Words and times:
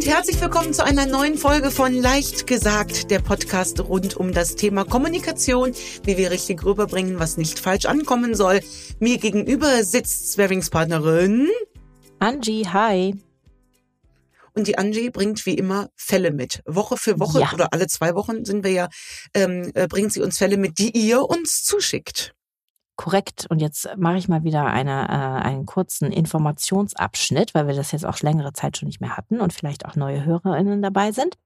und 0.00 0.06
herzlich 0.06 0.40
willkommen 0.40 0.72
zu 0.72 0.82
einer 0.82 1.04
neuen 1.04 1.36
Folge 1.36 1.70
von 1.70 1.92
Leicht 1.92 2.46
gesagt, 2.46 3.10
der 3.10 3.18
Podcast 3.18 3.80
rund 3.80 4.16
um 4.16 4.32
das 4.32 4.56
Thema 4.56 4.86
Kommunikation, 4.86 5.74
wie 6.04 6.16
wir 6.16 6.30
richtig 6.30 6.64
rüberbringen, 6.64 7.18
was 7.18 7.36
nicht 7.36 7.58
falsch 7.58 7.84
ankommen 7.84 8.34
soll. 8.34 8.60
Mir 8.98 9.18
gegenüber 9.18 9.84
sitzt 9.84 10.32
Sparringspartnerin 10.32 11.50
Angie, 12.18 12.66
hi. 12.66 13.14
Und 14.54 14.68
die 14.68 14.78
Angie 14.78 15.10
bringt 15.10 15.44
wie 15.44 15.52
immer 15.54 15.90
Fälle 15.96 16.30
mit. 16.30 16.62
Woche 16.64 16.96
für 16.96 17.20
Woche 17.20 17.40
Ja. 17.40 17.52
oder 17.52 17.74
alle 17.74 17.86
zwei 17.86 18.14
Wochen 18.14 18.46
sind 18.46 18.64
wir 18.64 18.72
ja, 18.72 18.88
ähm, 19.34 19.70
äh, 19.74 19.86
bringt 19.86 20.14
sie 20.14 20.22
uns 20.22 20.38
Fälle 20.38 20.56
mit, 20.56 20.78
die 20.78 20.96
ihr 20.96 21.28
uns 21.28 21.62
zuschickt. 21.62 22.32
Korrekt. 23.00 23.46
Und 23.48 23.62
jetzt 23.62 23.88
mache 23.96 24.18
ich 24.18 24.28
mal 24.28 24.44
wieder 24.44 24.66
eine, 24.66 25.08
äh, 25.08 25.42
einen 25.42 25.64
kurzen 25.64 26.12
Informationsabschnitt, 26.12 27.54
weil 27.54 27.66
wir 27.66 27.74
das 27.74 27.92
jetzt 27.92 28.04
auch 28.04 28.20
längere 28.20 28.52
Zeit 28.52 28.76
schon 28.76 28.88
nicht 28.88 29.00
mehr 29.00 29.16
hatten 29.16 29.40
und 29.40 29.54
vielleicht 29.54 29.86
auch 29.86 29.96
neue 29.96 30.26
HörerInnen 30.26 30.82
dabei 30.82 31.10
sind. 31.10 31.38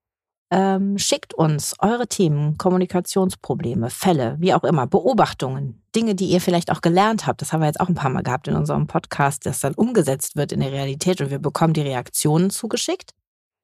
Ähm, 0.51 0.99
schickt 0.99 1.33
uns 1.33 1.77
eure 1.79 2.09
Themen, 2.09 2.59
Kommunikationsprobleme, 2.59 3.89
Fälle, 3.91 4.35
wie 4.41 4.53
auch 4.53 4.65
immer, 4.65 4.89
Beobachtungen, 4.89 5.81
Dinge, 5.95 6.17
die 6.17 6.27
ihr 6.27 6.41
vielleicht 6.41 6.73
auch 6.73 6.81
gelernt 6.81 7.29
habt. 7.29 7.41
Das 7.41 7.53
haben 7.53 7.61
wir 7.61 7.69
jetzt 7.69 7.79
auch 7.81 7.89
ein 7.89 7.95
paar 7.95 8.11
Mal 8.11 8.25
gehabt 8.25 8.49
in 8.49 8.57
unserem 8.57 8.89
Podcast, 8.89 9.47
das 9.47 9.61
dann 9.61 9.75
umgesetzt 9.75 10.35
wird 10.35 10.51
in 10.51 10.59
der 10.59 10.73
Realität 10.73 11.21
und 11.21 11.31
wir 11.31 11.39
bekommen 11.39 11.73
die 11.73 11.83
Reaktionen 11.83 12.51
zugeschickt. 12.51 13.13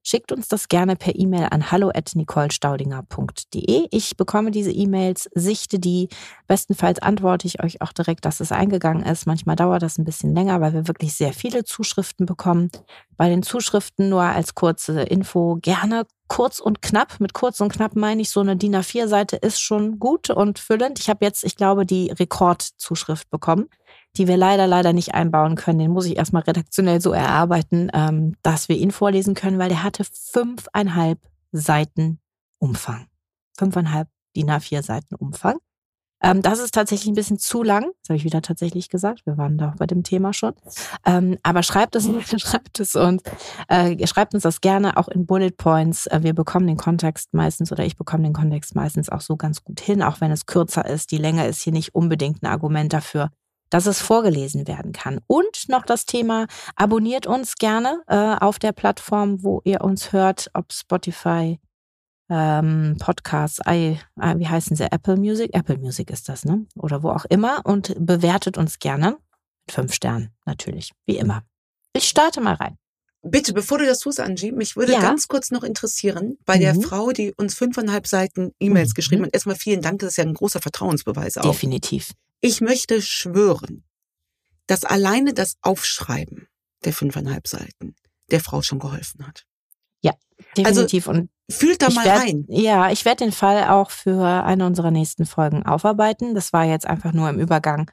Schickt 0.03 0.33
uns 0.33 0.49
das 0.49 0.69
gerne 0.69 0.97
per 0.97 1.15
E-Mail 1.15 1.49
an 1.51 1.71
hallo@nicolestaudinger.de. 1.71 3.89
Ich 3.91 4.17
bekomme 4.17 4.51
diese 4.51 4.73
E-Mails, 4.73 5.29
sichte 5.35 5.79
die. 5.79 6.09
Bestenfalls 6.47 7.01
antworte 7.01 7.47
ich 7.47 7.63
euch 7.63 7.83
auch 7.83 7.93
direkt, 7.93 8.25
dass 8.25 8.41
es 8.41 8.51
eingegangen 8.51 9.05
ist. 9.05 9.27
Manchmal 9.27 9.57
dauert 9.57 9.83
das 9.83 9.99
ein 9.99 10.05
bisschen 10.05 10.35
länger, 10.35 10.63
weil 10.63 10.73
wir 10.73 10.89
wirklich 10.89 11.13
sehr 11.15 11.35
viele 11.35 11.65
Zuschriften 11.65 12.25
bekommen. 12.25 12.71
Bei 13.19 13.29
den 13.29 13.43
Zuschriften 13.43 14.09
nur 14.09 14.23
als 14.23 14.55
kurze 14.55 15.03
Info 15.03 15.59
gerne 15.61 16.07
kurz 16.29 16.61
und 16.61 16.81
knapp. 16.81 17.21
Mit 17.21 17.35
kurz 17.35 17.61
und 17.61 17.71
knapp 17.71 17.95
meine 17.95 18.23
ich, 18.23 18.31
so 18.31 18.41
eine 18.41 18.57
DIN 18.57 18.77
A4-Seite 18.77 19.37
ist 19.37 19.61
schon 19.61 19.99
gut 19.99 20.31
und 20.31 20.59
füllend. 20.59 20.99
Ich 20.99 21.11
habe 21.11 21.27
jetzt, 21.27 21.45
ich 21.45 21.57
glaube, 21.57 21.85
die 21.85 22.11
Rekordzuschrift 22.11 23.29
bekommen 23.29 23.69
die 24.17 24.29
wir 24.29 24.37
leider, 24.37 24.67
leider 24.67 24.93
nicht 24.93 25.15
einbauen 25.15 25.55
können. 25.55 25.79
Den 25.79 25.93
muss 25.93 26.07
ich 26.07 26.17
erstmal 26.17 26.43
redaktionell 26.43 27.01
so 27.01 27.13
erarbeiten, 27.13 27.91
ähm, 27.93 28.37
dass 28.43 28.69
wir 28.69 28.77
ihn 28.77 28.91
vorlesen 28.91 29.35
können, 29.35 29.59
weil 29.59 29.69
der 29.69 29.83
hatte 29.83 30.05
fünfeinhalb 30.05 31.19
Seiten 31.53 32.21
Umfang. 32.59 33.07
Fünfeinhalb 33.57 34.09
DIN 34.37 34.51
A4 34.51 34.83
Seiten 34.83 35.15
Umfang. 35.15 35.59
Ähm, 36.23 36.43
das 36.43 36.59
ist 36.59 36.75
tatsächlich 36.75 37.09
ein 37.09 37.15
bisschen 37.15 37.39
zu 37.39 37.63
lang. 37.63 37.93
Das 38.03 38.11
habe 38.11 38.17
ich 38.17 38.25
wieder 38.25 38.43
tatsächlich 38.43 38.89
gesagt. 38.91 39.25
Wir 39.25 39.39
waren 39.39 39.57
da 39.57 39.75
bei 39.79 39.87
dem 39.87 40.03
Thema 40.03 40.33
schon. 40.33 40.53
Ähm, 41.07 41.39
aber 41.43 41.63
schreibt 41.63 41.97
es, 41.97 42.09
schreibt 42.37 42.79
es 42.79 42.95
uns. 42.95 43.23
Äh, 43.69 44.07
schreibt 44.07 44.35
uns 44.35 44.43
das 44.43 44.61
gerne 44.61 44.97
auch 44.97 45.09
in 45.09 45.25
Bullet 45.27 45.53
Points. 45.53 46.07
Äh, 46.09 46.23
wir 46.23 46.35
bekommen 46.35 46.67
den 46.67 46.77
Kontext 46.77 47.33
meistens 47.33 47.73
oder 47.73 47.85
ich 47.85 47.97
bekomme 47.97 48.25
den 48.25 48.35
Kontext 48.35 48.75
meistens 48.75 49.09
auch 49.09 49.23
so 49.23 49.37
ganz 49.37 49.65
gut 49.65 49.81
hin, 49.81 50.03
auch 50.03 50.21
wenn 50.21 50.31
es 50.31 50.47
kürzer 50.47 50.85
ist. 50.85 51.11
Die 51.11 51.19
Länge 51.19 51.47
ist 51.47 51.63
hier 51.63 51.73
nicht 51.73 51.95
unbedingt 51.95 52.43
ein 52.43 52.47
Argument 52.47 52.93
dafür, 52.93 53.31
dass 53.71 53.87
es 53.87 54.01
vorgelesen 54.01 54.67
werden 54.69 54.93
kann. 54.93 55.21
Und 55.27 55.69
noch 55.69 55.85
das 55.87 56.05
Thema, 56.05 56.47
abonniert 56.77 57.27
uns 57.27 57.55
gerne 57.57 58.03
äh, 58.09 58.17
auf 58.17 58.59
der 58.59 58.73
Plattform, 58.73 59.43
wo 59.43 59.63
ihr 59.65 59.81
uns 59.83 60.13
hört, 60.13 60.51
ob 60.55 60.73
Spotify, 60.73 61.59
ähm, 62.29 62.97
Podcasts, 63.01 63.61
I, 63.69 63.99
äh, 64.21 64.39
wie 64.39 64.47
heißen 64.49 64.77
sie, 64.77 64.91
Apple 64.91 65.17
Music? 65.17 65.51
Apple 65.55 65.79
Music 65.79 66.11
ist 66.11 66.29
das, 66.29 66.45
ne? 66.45 66.67
Oder 66.77 67.03
wo 67.03 67.11
auch 67.11 67.25
immer 67.25 67.61
und 67.65 67.95
bewertet 67.99 68.57
uns 68.59 68.79
gerne 68.79 69.17
mit 69.67 69.75
fünf 69.75 69.95
Sternen, 69.95 70.31
natürlich, 70.47 70.93
wie 71.07 71.17
immer. 71.19 71.43
Ich 71.93 72.05
starte 72.05 72.41
mal 72.41 72.55
rein. 72.55 72.77
Bitte, 73.23 73.53
bevor 73.53 73.79
du 73.79 73.85
das 73.85 73.99
tust, 73.99 74.19
Angie, 74.21 74.51
mich 74.53 74.77
würde 74.77 74.93
Ja. 74.93 75.01
ganz 75.01 75.29
kurz 75.29 75.51
noch 75.51 75.63
interessieren, 75.63 76.39
bei 76.47 76.57
der 76.57 76.75
Mhm. 76.75 76.83
Frau, 76.83 77.11
die 77.11 77.35
uns 77.37 77.55
fünfeinhalb 77.55 78.07
Seiten 78.07 78.53
E-Mails 78.61 78.91
Mhm. 78.91 78.95
geschrieben 78.95 79.23
hat. 79.25 79.35
Erstmal 79.35 79.57
vielen 79.57 79.83
Dank, 79.83 79.99
das 80.01 80.11
ist 80.11 80.17
ja 80.17 80.25
ein 80.25 80.33
großer 80.35 80.61
Vertrauensbeweis 80.61 81.37
auch. 81.37 81.43
Definitiv. 81.43 82.13
Ich 82.41 82.61
möchte 82.61 83.03
schwören, 83.03 83.85
dass 84.67 84.85
alleine 84.85 85.35
das 85.35 85.57
Aufschreiben 85.63 86.49
der 86.85 86.93
fünfeinhalb 86.93 87.47
Seiten 87.49 87.95
der 88.31 88.41
Frau 88.41 88.63
schon 88.63 88.79
geholfen 88.79 89.27
hat. 89.27 89.45
Definitiv. 90.57 91.07
und 91.07 91.29
Fühlt 91.51 91.83
da 91.83 91.91
mal 91.91 92.05
werd, 92.05 92.21
rein. 92.23 92.45
Ja, 92.49 92.91
ich 92.91 93.05
werde 93.05 93.25
den 93.25 93.33
Fall 93.33 93.65
auch 93.69 93.91
für 93.91 94.25
eine 94.45 94.67
unserer 94.67 94.91
nächsten 94.91 95.27
Folgen 95.27 95.65
aufarbeiten. 95.67 96.35
Das 96.35 96.53
war 96.53 96.65
jetzt 96.65 96.87
einfach 96.87 97.13
nur 97.13 97.29
im 97.29 97.39
Übergang 97.39 97.91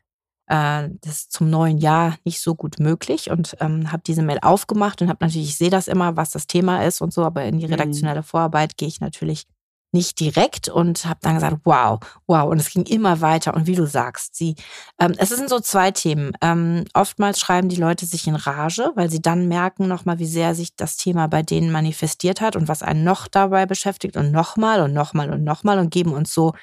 äh, 0.48 0.88
das 1.02 1.28
zum 1.28 1.50
neuen 1.50 1.78
Jahr 1.78 2.18
nicht 2.24 2.40
so 2.40 2.56
gut 2.56 2.80
möglich 2.80 3.30
und 3.32 3.58
ähm, 3.60 3.92
habe 3.92 4.04
diese 4.06 4.22
Mail 4.22 4.40
aufgemacht 4.42 5.02
und 5.02 5.10
habe 5.10 5.26
natürlich, 5.26 5.50
ich 5.50 5.58
sehe 5.58 5.70
das 5.70 5.88
immer, 5.88 6.16
was 6.16 6.32
das 6.32 6.48
Thema 6.48 6.86
ist 6.86 7.02
und 7.02 7.12
so, 7.12 7.24
aber 7.24 7.44
in 7.46 7.60
die 7.60 7.66
Mhm. 7.66 7.74
redaktionelle 7.74 8.24
Vorarbeit 8.24 8.78
gehe 8.78 8.88
ich 8.88 9.02
natürlich 9.02 9.46
nicht 9.92 10.20
direkt 10.20 10.68
und 10.70 11.06
habe 11.06 11.20
dann 11.22 11.36
gesagt, 11.36 11.58
wow, 11.64 12.00
wow. 12.28 12.50
Und 12.50 12.60
es 12.60 12.70
ging 12.70 12.84
immer 12.86 13.22
weiter. 13.22 13.54
Und 13.54 13.68
wie 13.68 13.76
du 13.76 13.86
sagst, 13.88 14.36
sie, 14.36 14.56
ähm, 15.00 15.14
es 15.18 15.30
sind 15.30 15.50
so 15.50 15.60
zwei 15.60 15.92
Themen. 15.92 16.34
Ähm, 16.42 16.86
oftmals 16.94 17.40
schreiben 17.40 17.70
die 17.70 17.78
Leute 17.78 18.06
sich 18.06 18.28
in 18.28 18.36
Rage, 18.36 18.92
weil 18.96 19.10
sie 19.10 19.22
dann 19.22 19.48
merken 19.48 19.88
nochmal, 19.88 20.20
wie 20.20 20.26
sehr 20.26 20.56
sich 20.56 20.76
das 20.76 20.98
Thema 20.98 21.28
bei 21.28 21.42
denen 21.42 21.72
manifestiert 21.72 22.42
hat 22.42 22.56
und 22.56 22.68
was 22.68 22.84
einen 22.84 23.04
noch 23.04 23.28
dabei 23.28 23.66
beschäftigt 23.66 24.18
und 24.18 24.32
nochmal 24.32 24.82
und 24.82 24.94
nochmal 24.94 25.32
und 25.32 25.44
nochmal 25.44 25.80
und 25.80 25.90
geben 25.90 26.14
uns 26.14 26.34
so 26.34 26.54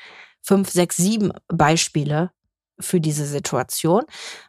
fünf, 0.43 0.71
sechs, 0.71 0.97
sieben 0.97 1.33
Beispiele 1.49 2.31
für 2.79 3.01
diese 3.01 3.25
Situation. 3.25 4.03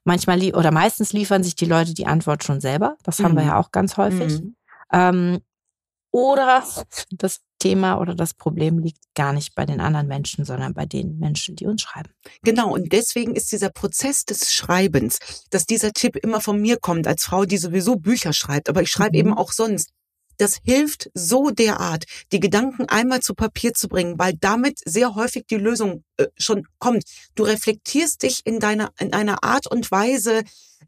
Manchmal 0.04 0.42
oder 0.54 0.72
meistens 0.72 1.14
liefern 1.14 1.44
sich 1.44 1.56
die 1.56 1.66
Leute 1.66 1.94
die 1.94 2.08
Antwort 2.08 2.44
schon 2.44 2.60
selber. 2.60 2.98
Das 3.04 3.20
haben 3.20 3.36
wir 3.36 3.44
Mhm. 3.44 3.48
ja 3.50 3.58
auch 3.60 3.72
ganz 3.72 3.98
häufig. 3.98 4.42
Mhm. 4.42 4.56
Ähm, 4.92 5.40
oder 6.16 6.64
das 7.12 7.42
Thema 7.60 8.00
oder 8.00 8.16
das 8.16 8.34
Problem 8.34 8.80
liegt 8.80 9.00
gar 9.16 9.34
nicht 9.34 9.54
bei 9.54 9.66
den 9.66 9.82
anderen 9.82 10.08
Menschen, 10.08 10.46
sondern 10.46 10.74
bei 10.74 10.86
den 10.86 11.20
Menschen, 11.20 11.58
die 11.58 11.66
uns 11.66 11.82
schreiben. 11.82 12.10
Genau, 12.42 12.74
und 12.74 12.94
deswegen 12.94 13.36
ist 13.36 13.52
dieser 13.52 13.70
Prozess 13.70 14.24
des 14.24 14.54
Schreibens, 14.54 15.20
dass 15.50 15.66
dieser 15.66 15.92
Tipp 15.92 16.16
immer 16.16 16.40
von 16.40 16.62
mir 16.62 16.78
kommt, 16.78 17.06
als 17.06 17.26
Frau, 17.26 17.44
die 17.44 17.58
sowieso 17.58 17.98
Bücher 17.98 18.32
schreibt, 18.32 18.70
aber 18.70 18.82
ich 18.82 18.88
schreibe 18.90 19.18
Mhm. 19.18 19.20
eben 19.20 19.34
auch 19.34 19.52
sonst. 19.52 19.90
Das 20.38 20.60
hilft 20.64 21.10
so 21.14 21.50
derart, 21.50 22.06
die 22.32 22.40
Gedanken 22.40 22.86
einmal 22.88 23.20
zu 23.20 23.34
Papier 23.34 23.74
zu 23.74 23.90
bringen, 23.90 24.18
weil 24.18 24.36
damit 24.40 24.80
sehr 24.86 25.16
häufig 25.16 25.46
die 25.48 25.58
Lösung 25.58 26.06
äh, 26.16 26.28
schon 26.38 26.66
kommt. 26.80 27.04
Du 27.36 27.44
reflektierst 27.44 28.24
dich 28.24 28.46
in 28.46 28.62
deiner 28.62 28.92
in 29.00 29.12
einer 29.12 29.44
Art 29.44 29.68
und 29.68 29.92
Weise, 29.92 30.44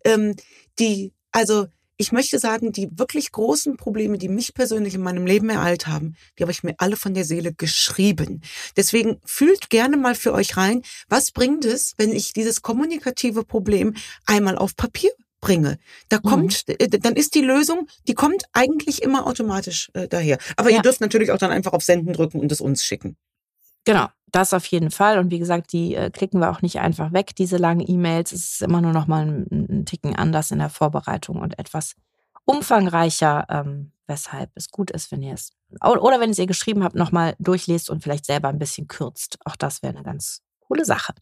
ähm, 0.05 0.35
die 0.79 1.11
also 1.33 1.67
ich 1.97 2.11
möchte 2.11 2.39
sagen, 2.39 2.71
die 2.71 2.89
wirklich 2.91 3.31
großen 3.31 3.75
Probleme, 3.77 4.17
die 4.17 4.29
mich 4.29 4.53
persönlich 4.53 4.93
in 4.93 5.01
meinem 5.01 5.25
Leben 5.25 5.49
ereilt 5.49 5.87
haben, 5.87 6.15
die 6.37 6.43
habe 6.43 6.51
ich 6.51 6.63
mir 6.63 6.75
alle 6.77 6.95
von 6.95 7.13
der 7.13 7.25
Seele 7.25 7.53
geschrieben. 7.53 8.41
Deswegen 8.75 9.19
fühlt 9.25 9.69
gerne 9.69 9.97
mal 9.97 10.15
für 10.15 10.33
euch 10.33 10.57
rein, 10.57 10.83
was 11.09 11.31
bringt 11.31 11.65
es, 11.65 11.93
wenn 11.97 12.11
ich 12.11 12.33
dieses 12.33 12.61
kommunikative 12.61 13.43
Problem 13.43 13.95
einmal 14.25 14.57
auf 14.57 14.75
Papier 14.75 15.11
bringe. 15.41 15.77
Da 16.09 16.17
Mhm. 16.17 16.21
kommt, 16.29 16.63
äh, 16.67 16.87
dann 16.99 17.15
ist 17.15 17.35
die 17.35 17.41
Lösung, 17.41 17.87
die 18.07 18.13
kommt 18.13 18.43
eigentlich 18.53 19.01
immer 19.01 19.27
automatisch 19.27 19.89
äh, 19.93 20.07
daher. 20.07 20.37
Aber 20.55 20.69
Ja. 20.69 20.77
ihr 20.77 20.81
dürft 20.83 21.01
natürlich 21.01 21.31
auch 21.31 21.37
dann 21.37 21.51
einfach 21.51 21.73
auf 21.73 21.83
Senden 21.83 22.13
drücken 22.13 22.39
und 22.39 22.51
es 22.51 22.61
uns 22.61 22.83
schicken. 22.83 23.17
Genau, 23.85 24.07
das 24.31 24.53
auf 24.53 24.65
jeden 24.65 24.91
Fall. 24.91 25.19
Und 25.19 25.31
wie 25.31 25.39
gesagt, 25.39 25.71
die 25.71 25.95
äh, 25.95 26.09
klicken 26.09 26.39
wir 26.39 26.51
auch 26.51 26.61
nicht 26.61 26.79
einfach 26.79 27.13
weg, 27.13 27.35
diese 27.35 27.57
langen 27.57 27.87
E-Mails. 27.87 28.31
Es 28.31 28.53
ist 28.53 28.61
immer 28.61 28.81
nur 28.81 28.93
noch 28.93 29.07
mal 29.07 29.25
ein, 29.25 29.47
ein 29.51 29.85
Ticken 29.85 30.15
anders 30.15 30.51
in 30.51 30.59
der 30.59 30.69
Vorbereitung 30.69 31.37
und 31.37 31.57
etwas 31.59 31.95
umfangreicher, 32.45 33.45
ähm, 33.49 33.91
weshalb 34.07 34.51
es 34.55 34.69
gut 34.71 34.91
ist, 34.91 35.11
wenn 35.11 35.21
ihr 35.21 35.33
es 35.33 35.51
oder 35.81 36.19
wenn 36.19 36.29
ihr 36.29 36.31
es 36.31 36.39
ihr 36.39 36.47
geschrieben 36.47 36.83
habt, 36.83 36.95
noch 36.95 37.11
mal 37.11 37.35
durchlest 37.39 37.89
und 37.89 38.01
vielleicht 38.03 38.25
selber 38.25 38.47
ein 38.47 38.59
bisschen 38.59 38.87
kürzt. 38.87 39.37
Auch 39.45 39.55
das 39.55 39.83
wäre 39.83 39.93
eine 39.93 40.03
ganz 40.03 40.41
coole 40.59 40.85
Sache. 40.85 41.13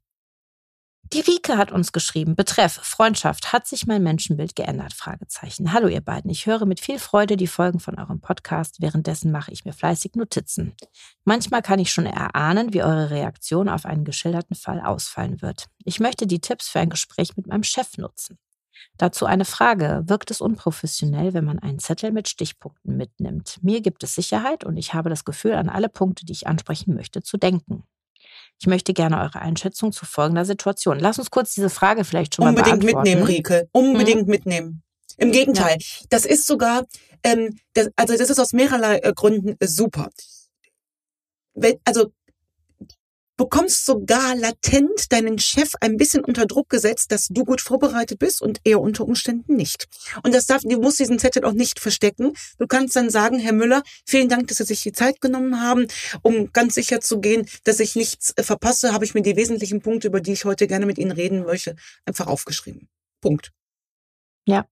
Die 1.14 1.20
Rike 1.20 1.58
hat 1.58 1.72
uns 1.72 1.92
geschrieben, 1.92 2.36
betreff 2.36 2.74
Freundschaft, 2.74 3.54
hat 3.54 3.68
sich 3.68 3.86
mein 3.86 4.02
Menschenbild 4.02 4.56
geändert? 4.56 4.94
Fragezeichen. 4.94 5.72
Hallo 5.72 5.88
ihr 5.88 6.02
beiden, 6.02 6.32
ich 6.32 6.48
höre 6.48 6.66
mit 6.66 6.80
viel 6.80 6.98
Freude 6.98 7.38
die 7.38 7.48
Folgen 7.48 7.80
von 7.80 7.98
eurem 8.00 8.22
Podcast, 8.22 8.82
währenddessen 8.82 9.32
mache 9.32 9.52
ich 9.52 9.66
mir 9.66 9.74
fleißig 9.74 10.16
Notizen. 10.16 10.76
Manchmal 11.24 11.62
kann 11.62 11.80
ich 11.80 11.92
schon 11.92 12.08
erahnen, 12.08 12.74
wie 12.74 12.82
eure 12.82 13.12
Reaktion 13.12 13.70
auf 13.70 13.86
einen 13.86 14.04
geschilderten 14.04 14.56
Fall 14.56 14.82
ausfallen 14.82 15.42
wird. 15.42 15.68
Ich 15.84 16.00
möchte 16.00 16.26
die 16.26 16.42
Tipps 16.42 16.70
für 16.70 16.80
ein 16.80 16.90
Gespräch 16.90 17.38
mit 17.38 17.48
meinem 17.48 17.64
Chef 17.64 17.98
nutzen. 17.98 18.40
Dazu 18.98 19.26
eine 19.26 19.46
Frage. 19.46 20.04
Wirkt 20.08 20.32
es 20.32 20.42
unprofessionell, 20.42 21.34
wenn 21.34 21.46
man 21.46 21.60
einen 21.60 21.80
Zettel 21.80 22.12
mit 22.12 22.28
Stichpunkten 22.28 22.98
mitnimmt? 22.98 23.60
Mir 23.62 23.82
gibt 23.82 24.04
es 24.04 24.16
Sicherheit 24.16 24.64
und 24.64 24.76
ich 24.76 24.94
habe 24.94 25.10
das 25.10 25.24
Gefühl, 25.24 25.54
an 25.54 25.70
alle 25.70 25.90
Punkte, 25.90 26.26
die 26.26 26.34
ich 26.34 26.48
ansprechen 26.48 26.96
möchte, 26.96 27.22
zu 27.22 27.38
denken. 27.38 27.84
Ich 28.60 28.68
möchte 28.68 28.94
gerne 28.94 29.20
eure 29.22 29.42
Einschätzung 29.42 29.92
zu 29.92 30.06
folgender 30.06 30.46
Situation. 30.46 31.00
Lass 31.00 31.20
uns 31.20 31.30
kurz 31.30 31.54
diese 31.54 31.70
Frage 31.70 32.04
vielleicht 32.04 32.36
schon 32.36 32.48
Unbedingt 32.48 32.84
mal 32.84 32.94
beantworten. 32.94 33.10
mitnehmen, 33.10 33.24
Rike. 33.24 33.70
Unbedingt 33.72 34.28
mitnehmen. 34.28 34.82
Im 35.18 35.32
Gegenteil, 35.32 35.78
das 36.10 36.26
ist 36.26 36.46
sogar, 36.46 36.86
ähm, 37.24 37.58
das, 37.74 37.90
also 37.96 38.18
das 38.18 38.30
ist 38.30 38.40
aus 38.40 38.54
mehrerlei 38.54 38.98
äh, 39.00 39.14
Gründen 39.14 39.56
äh, 39.60 39.68
super. 39.68 40.10
Wenn, 41.54 41.76
also 41.86 42.12
bekommst 43.38 43.86
sogar 43.86 44.36
latent 44.36 45.12
deinen 45.12 45.40
Chef 45.40 45.74
ein 45.82 45.98
bisschen 45.98 46.24
unter 46.24 46.46
Druck 46.46 46.70
gesetzt, 46.70 47.12
dass 47.12 47.28
du 47.28 47.44
gut 47.44 47.62
vorbereitet 47.62 48.20
bist 48.20 48.42
und 48.42 48.60
er 48.64 48.82
unter 48.82 49.06
Umständen 49.06 49.56
nicht. 49.56 49.88
Und 50.24 50.34
das 50.34 50.46
darf, 50.46 50.62
du 50.64 50.80
musst 50.80 51.00
diesen 51.00 51.20
Zettel 51.20 51.44
auch 51.44 51.54
nicht 51.54 51.80
verstecken. 51.80 52.34
Du 52.58 52.68
kannst 52.68 52.96
dann 52.96 53.10
sagen, 53.10 53.40
Herr 53.40 53.54
Müller, 53.54 53.84
vielen 54.06 54.30
Dank, 54.30 54.48
dass 54.48 54.58
Sie 54.58 54.64
sich 54.66 54.82
die 54.82 54.92
Zeit 54.92 55.22
genommen 55.22 55.62
haben, 55.62 55.88
um 56.22 56.52
ganz 56.54 56.76
sicher 56.76 57.02
zu 57.02 57.20
gehen, 57.20 57.48
dass 57.64 57.80
ich 57.80 57.96
nichts 57.96 58.34
äh, 58.36 58.44
verpasse, 58.44 58.94
habe 58.94 59.06
ich 59.06 59.14
mir 59.14 59.22
die 59.22 59.36
wesentlichen 59.36 59.82
Punkte, 59.82 60.08
über 60.08 60.22
die 60.22 60.34
ich 60.34 60.46
heute 60.46 60.68
gerne 60.68 60.86
mit 60.86 60.98
Ihnen 60.98 61.12
reden 61.12 61.44
möchte, 61.46 61.76
einfach 62.06 62.28
aufgeschrieben. 62.28 62.88
Punkt. 63.22 63.52
Ja, 64.48 64.66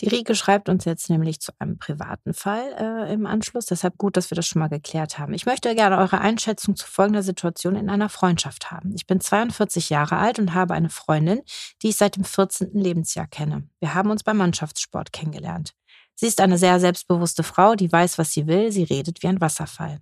die 0.00 0.08
Rike 0.08 0.34
schreibt 0.34 0.68
uns 0.68 0.84
jetzt 0.84 1.10
nämlich 1.10 1.40
zu 1.40 1.52
einem 1.58 1.78
privaten 1.78 2.34
Fall 2.34 2.72
äh, 2.78 3.12
im 3.12 3.26
Anschluss. 3.26 3.66
Deshalb 3.66 3.98
gut, 3.98 4.16
dass 4.16 4.30
wir 4.30 4.36
das 4.36 4.46
schon 4.46 4.60
mal 4.60 4.68
geklärt 4.68 5.18
haben. 5.18 5.34
Ich 5.34 5.46
möchte 5.46 5.74
gerne 5.74 5.98
eure 5.98 6.20
Einschätzung 6.20 6.74
zu 6.76 6.86
folgender 6.86 7.22
Situation 7.22 7.76
in 7.76 7.88
einer 7.88 8.08
Freundschaft 8.08 8.70
haben. 8.70 8.92
Ich 8.94 9.06
bin 9.06 9.20
42 9.20 9.90
Jahre 9.90 10.16
alt 10.16 10.38
und 10.38 10.54
habe 10.54 10.74
eine 10.74 10.90
Freundin, 10.90 11.42
die 11.82 11.90
ich 11.90 11.96
seit 11.96 12.16
dem 12.16 12.24
14. 12.24 12.70
Lebensjahr 12.72 13.26
kenne. 13.26 13.68
Wir 13.80 13.94
haben 13.94 14.10
uns 14.10 14.24
beim 14.24 14.38
Mannschaftssport 14.38 15.12
kennengelernt. 15.12 15.72
Sie 16.14 16.26
ist 16.26 16.40
eine 16.40 16.58
sehr 16.58 16.80
selbstbewusste 16.80 17.42
Frau, 17.42 17.74
die 17.74 17.90
weiß, 17.90 18.18
was 18.18 18.32
sie 18.32 18.46
will. 18.46 18.72
Sie 18.72 18.84
redet 18.84 19.22
wie 19.22 19.28
ein 19.28 19.40
Wasserfall. 19.40 20.00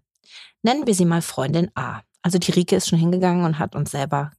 Nennen 0.62 0.86
wir 0.86 0.94
sie 0.94 1.04
mal 1.04 1.22
Freundin 1.22 1.70
A. 1.74 2.00
Also 2.22 2.38
die 2.38 2.52
Rike 2.52 2.76
ist 2.76 2.88
schon 2.88 2.98
hingegangen 2.98 3.44
und 3.44 3.58
hat 3.58 3.74
uns 3.74 3.90
selber 3.90 4.32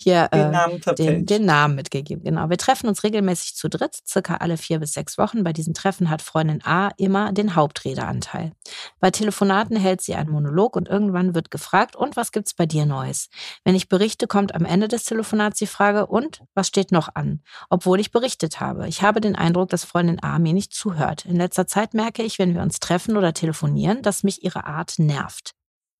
hier 0.00 0.28
den, 0.28 0.40
äh, 0.40 0.50
Namen 0.50 0.80
den, 0.98 1.26
den, 1.26 1.44
Namen 1.44 1.74
mitgegeben. 1.74 2.24
Genau. 2.24 2.48
Wir 2.50 2.58
treffen 2.58 2.88
uns 2.88 3.04
regelmäßig 3.04 3.54
zu 3.54 3.68
dritt, 3.68 3.96
circa 4.06 4.36
alle 4.36 4.56
vier 4.56 4.78
bis 4.78 4.92
sechs 4.92 5.18
Wochen. 5.18 5.44
Bei 5.44 5.52
diesen 5.52 5.74
Treffen 5.74 6.10
hat 6.10 6.22
Freundin 6.22 6.64
A 6.64 6.90
immer 6.96 7.32
den 7.32 7.54
Hauptredeanteil. 7.54 8.52
Bei 9.00 9.10
Telefonaten 9.10 9.76
hält 9.76 10.00
sie 10.00 10.14
einen 10.14 10.30
Monolog 10.30 10.76
und 10.76 10.88
irgendwann 10.88 11.34
wird 11.34 11.50
gefragt, 11.50 11.96
und 11.96 12.16
was 12.16 12.32
gibt's 12.32 12.54
bei 12.54 12.66
dir 12.66 12.86
Neues? 12.86 13.28
Wenn 13.64 13.74
ich 13.74 13.88
berichte, 13.88 14.26
kommt 14.26 14.54
am 14.54 14.64
Ende 14.64 14.88
des 14.88 15.04
Telefonats 15.04 15.58
die 15.58 15.66
Frage, 15.66 16.06
und 16.06 16.42
was 16.54 16.68
steht 16.68 16.92
noch 16.92 17.08
an? 17.14 17.42
Obwohl 17.70 18.00
ich 18.00 18.10
berichtet 18.10 18.60
habe. 18.60 18.88
Ich 18.88 19.02
habe 19.02 19.20
den 19.20 19.36
Eindruck, 19.36 19.70
dass 19.70 19.84
Freundin 19.84 20.22
A 20.22 20.38
mir 20.38 20.52
nicht 20.52 20.72
zuhört. 20.72 21.24
In 21.24 21.36
letzter 21.36 21.66
Zeit 21.66 21.94
merke 21.94 22.22
ich, 22.22 22.38
wenn 22.38 22.54
wir 22.54 22.62
uns 22.62 22.80
treffen 22.80 23.16
oder 23.16 23.32
telefonieren, 23.32 24.02
dass 24.02 24.22
mich 24.22 24.44
ihre 24.44 24.66
Art 24.66 24.98
nervt. 24.98 25.54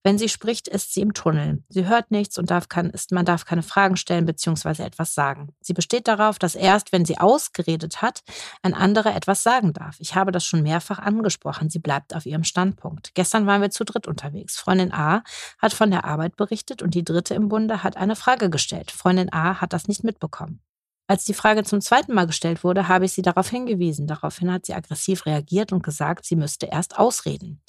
Wenn 0.04 0.18
sie 0.18 0.28
spricht, 0.28 0.66
ist 0.66 0.92
sie 0.92 1.00
im 1.00 1.14
Tunnel. 1.14 1.62
Sie 1.68 1.86
hört 1.86 2.10
nichts 2.10 2.36
und 2.36 2.50
darf 2.50 2.68
kann, 2.68 2.90
ist, 2.90 3.12
man 3.12 3.24
darf 3.24 3.44
keine 3.44 3.62
Fragen 3.62 3.96
stellen 3.96 4.26
bzw. 4.26 4.82
etwas 4.82 5.14
sagen. 5.14 5.54
Sie 5.60 5.74
besteht 5.74 6.08
darauf, 6.08 6.40
dass 6.40 6.56
erst, 6.56 6.90
wenn 6.90 7.04
sie 7.04 7.18
ausgeredet 7.18 8.02
hat, 8.02 8.22
ein 8.62 8.74
anderer 8.74 9.14
etwas 9.14 9.44
sagen 9.44 9.72
darf. 9.72 9.96
Ich 10.00 10.16
habe 10.16 10.32
das 10.32 10.44
schon 10.44 10.62
mehrfach 10.62 10.98
angesprochen. 10.98 11.70
Sie 11.70 11.78
bleibt 11.78 12.16
auf 12.16 12.26
ihrem 12.26 12.42
Standpunkt. 12.42 13.14
Gestern 13.14 13.46
waren 13.46 13.62
wir 13.62 13.70
zu 13.70 13.84
dritt 13.84 14.08
unterwegs. 14.08 14.58
Freundin 14.58 14.92
A 14.92 15.22
hat 15.58 15.72
von 15.72 15.92
der 15.92 16.04
Arbeit 16.04 16.36
berichtet 16.36 16.82
und 16.82 16.94
die 16.94 17.04
dritte 17.04 17.34
im 17.34 17.48
Bunde 17.48 17.84
hat 17.84 17.96
eine 17.96 18.16
Frage 18.16 18.50
gestellt. 18.50 18.90
Freundin 18.90 19.32
A 19.32 19.60
hat 19.60 19.72
das 19.72 19.86
nicht 19.86 20.02
mitbekommen. 20.02 20.60
Als 21.06 21.24
die 21.24 21.34
Frage 21.34 21.62
zum 21.62 21.80
zweiten 21.80 22.14
Mal 22.14 22.26
gestellt 22.26 22.64
wurde, 22.64 22.88
habe 22.88 23.04
ich 23.04 23.12
sie 23.12 23.22
darauf 23.22 23.48
hingewiesen. 23.48 24.06
Daraufhin 24.08 24.50
hat 24.50 24.66
sie 24.66 24.74
aggressiv 24.74 25.26
reagiert 25.26 25.72
und 25.72 25.82
gesagt, 25.82 26.24
sie 26.24 26.36
müsste 26.36 26.66
erst 26.66 26.98
ausreden. 26.98 27.60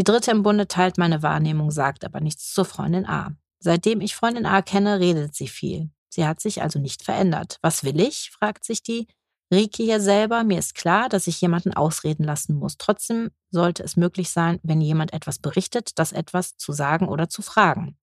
Die 0.00 0.04
dritte 0.04 0.30
im 0.30 0.42
Bunde 0.42 0.66
teilt 0.66 0.96
meine 0.96 1.22
Wahrnehmung, 1.22 1.70
sagt 1.70 2.06
aber 2.06 2.20
nichts 2.20 2.54
zur 2.54 2.64
Freundin 2.64 3.04
A. 3.04 3.36
Seitdem 3.58 4.00
ich 4.00 4.16
Freundin 4.16 4.46
A 4.46 4.62
kenne, 4.62 4.98
redet 4.98 5.34
sie 5.34 5.46
viel. 5.46 5.90
Sie 6.08 6.26
hat 6.26 6.40
sich 6.40 6.62
also 6.62 6.78
nicht 6.78 7.02
verändert. 7.02 7.58
Was 7.60 7.84
will 7.84 8.00
ich? 8.00 8.30
fragt 8.30 8.64
sich 8.64 8.82
die 8.82 9.08
Rike 9.52 9.82
hier 9.82 10.00
selber. 10.00 10.42
Mir 10.42 10.58
ist 10.58 10.74
klar, 10.74 11.10
dass 11.10 11.26
ich 11.26 11.42
jemanden 11.42 11.74
ausreden 11.74 12.24
lassen 12.24 12.54
muss. 12.54 12.78
Trotzdem 12.78 13.30
sollte 13.50 13.82
es 13.82 13.98
möglich 13.98 14.30
sein, 14.30 14.58
wenn 14.62 14.80
jemand 14.80 15.12
etwas 15.12 15.38
berichtet, 15.38 15.98
das 15.98 16.12
etwas 16.12 16.56
zu 16.56 16.72
sagen 16.72 17.06
oder 17.06 17.28
zu 17.28 17.42
fragen. 17.42 17.98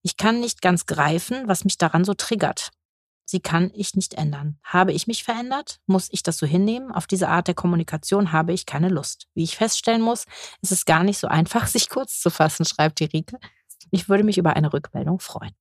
Ich 0.00 0.16
kann 0.16 0.40
nicht 0.40 0.62
ganz 0.62 0.86
greifen, 0.86 1.46
was 1.46 1.64
mich 1.64 1.76
daran 1.76 2.06
so 2.06 2.14
triggert. 2.14 2.70
Sie 3.26 3.40
kann 3.40 3.70
ich 3.74 3.94
nicht 3.94 4.14
ändern. 4.14 4.58
Habe 4.62 4.92
ich 4.92 5.06
mich 5.06 5.24
verändert? 5.24 5.80
Muss 5.86 6.08
ich 6.10 6.22
das 6.22 6.36
so 6.36 6.46
hinnehmen? 6.46 6.92
Auf 6.92 7.06
diese 7.06 7.28
Art 7.28 7.48
der 7.48 7.54
Kommunikation 7.54 8.32
habe 8.32 8.52
ich 8.52 8.66
keine 8.66 8.88
Lust. 8.88 9.28
Wie 9.34 9.44
ich 9.44 9.56
feststellen 9.56 10.02
muss, 10.02 10.26
ist 10.60 10.72
es 10.72 10.84
gar 10.84 11.04
nicht 11.04 11.18
so 11.18 11.26
einfach, 11.26 11.66
sich 11.66 11.88
kurz 11.88 12.20
zu 12.20 12.30
fassen, 12.30 12.64
schreibt 12.64 13.00
die 13.00 13.04
Rike. 13.04 13.38
Ich 13.90 14.08
würde 14.08 14.24
mich 14.24 14.38
über 14.38 14.56
eine 14.56 14.72
Rückmeldung 14.72 15.20
freuen. 15.20 15.54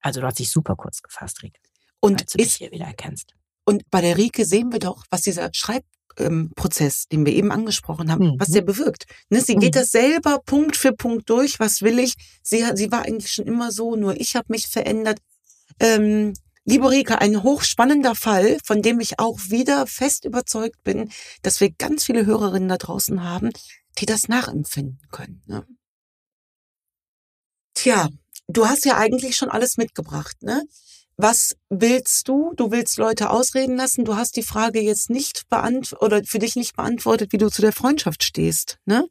Also 0.00 0.20
du 0.20 0.26
hast 0.26 0.38
dich 0.38 0.50
super 0.50 0.76
kurz 0.76 1.02
gefasst, 1.02 1.42
Rike. 1.42 1.60
Und 2.00 2.20
du 2.20 2.24
ist, 2.24 2.52
dich 2.52 2.54
hier 2.54 2.70
wieder 2.70 2.86
erkennst. 2.86 3.34
Und 3.64 3.90
bei 3.90 4.00
der 4.00 4.16
Rike 4.16 4.44
sehen 4.44 4.72
wir 4.72 4.78
doch, 4.78 5.04
was 5.10 5.22
dieser 5.22 5.50
Schreibprozess, 5.52 7.08
den 7.08 7.24
wir 7.24 7.32
eben 7.32 7.50
angesprochen 7.50 8.10
haben, 8.10 8.32
mhm. 8.32 8.36
was 8.40 8.48
der 8.48 8.62
bewirkt. 8.62 9.06
Ne, 9.30 9.40
sie 9.40 9.56
mhm. 9.56 9.60
geht 9.60 9.76
das 9.76 9.90
selber 9.90 10.40
Punkt 10.44 10.76
für 10.76 10.92
Punkt 10.92 11.28
durch. 11.30 11.60
Was 11.60 11.82
will 11.82 11.98
ich? 11.98 12.14
Sie, 12.42 12.64
sie 12.74 12.92
war 12.92 13.02
eigentlich 13.02 13.32
schon 13.32 13.46
immer 13.46 13.72
so, 13.72 13.96
nur 13.96 14.20
ich 14.20 14.36
habe 14.36 14.46
mich 14.48 14.68
verändert. 14.68 15.18
Ähm, 15.80 16.34
Liebe 16.66 16.90
Rike, 16.90 17.20
ein 17.20 17.42
hochspannender 17.42 18.14
Fall, 18.14 18.58
von 18.64 18.80
dem 18.80 18.98
ich 18.98 19.18
auch 19.18 19.38
wieder 19.48 19.86
fest 19.86 20.24
überzeugt 20.24 20.82
bin, 20.82 21.10
dass 21.42 21.60
wir 21.60 21.70
ganz 21.70 22.04
viele 22.04 22.24
Hörerinnen 22.24 22.68
da 22.68 22.78
draußen 22.78 23.22
haben, 23.22 23.50
die 23.98 24.06
das 24.06 24.28
nachempfinden 24.28 25.06
können. 25.10 25.42
Ne? 25.46 25.66
Tja, 27.74 28.08
du 28.48 28.66
hast 28.66 28.86
ja 28.86 28.96
eigentlich 28.96 29.36
schon 29.36 29.50
alles 29.50 29.76
mitgebracht, 29.76 30.42
ne? 30.42 30.62
Was 31.16 31.54
willst 31.68 32.26
du? 32.26 32.54
Du 32.56 32.72
willst 32.72 32.96
Leute 32.96 33.30
ausreden 33.30 33.76
lassen. 33.76 34.04
Du 34.04 34.16
hast 34.16 34.36
die 34.36 34.42
Frage 34.42 34.80
jetzt 34.80 35.10
nicht 35.10 35.48
beantwortet 35.48 36.02
oder 36.02 36.24
für 36.24 36.40
dich 36.40 36.56
nicht 36.56 36.74
beantwortet, 36.74 37.32
wie 37.32 37.38
du 37.38 37.50
zu 37.50 37.62
der 37.62 37.72
Freundschaft 37.72 38.24
stehst, 38.24 38.78
ne? 38.84 39.06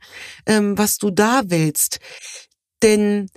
Ähm, 0.46 0.78
was 0.78 0.98
du 0.98 1.12
da 1.12 1.44
willst. 1.46 2.00
Denn 2.82 3.30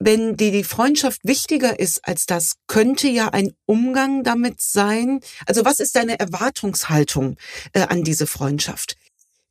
wenn 0.00 0.36
dir 0.36 0.50
die 0.50 0.64
Freundschaft 0.64 1.20
wichtiger 1.24 1.78
ist 1.78 2.04
als 2.04 2.26
das, 2.26 2.54
könnte 2.66 3.06
ja 3.06 3.28
ein 3.28 3.52
Umgang 3.66 4.24
damit 4.24 4.60
sein. 4.60 5.20
Also 5.46 5.64
was 5.64 5.78
ist 5.78 5.94
deine 5.94 6.18
Erwartungshaltung 6.18 7.36
äh, 7.74 7.82
an 7.82 8.02
diese 8.02 8.26
Freundschaft? 8.26 8.96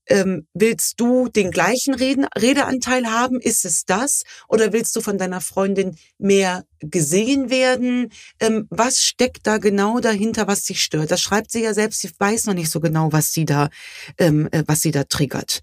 Ähm, 0.08 0.48
willst 0.56 1.00
du 1.00 1.28
den 1.28 1.52
gleichen 1.52 1.94
Reden, 1.94 2.26
Redeanteil 2.36 3.12
haben? 3.12 3.40
Ist 3.40 3.64
es 3.64 3.86
das? 3.86 4.24
Oder 4.48 4.74
willst 4.74 4.96
du 4.96 5.02
von 5.02 5.20
deiner 5.20 5.40
Freundin 5.40 5.98
mehr 6.18 6.66
gesehen 6.80 7.52
werden? 7.52 8.12
Ähm, 8.40 8.66
was 8.72 9.04
steckt 9.04 9.46
da 9.46 9.60
genau 9.60 10.00
dahinter, 10.00 10.48
was 10.48 10.64
dich 10.64 10.82
stört? 10.82 11.12
Das 11.12 11.22
schreibt 11.22 11.52
sie 11.52 11.62
ja 11.62 11.76
selbst. 11.76 12.02
Sie 12.02 12.10
weiß 12.18 12.46
noch 12.48 12.56
nicht 12.56 12.72
so 12.72 12.80
genau, 12.80 13.12
was 13.14 13.34
sie 13.34 13.46
da, 13.46 13.70
ähm, 14.18 14.50
äh, 14.52 14.64
was 14.66 14.82
sie 14.82 14.92
da 14.92 15.04
triggert. 15.04 15.62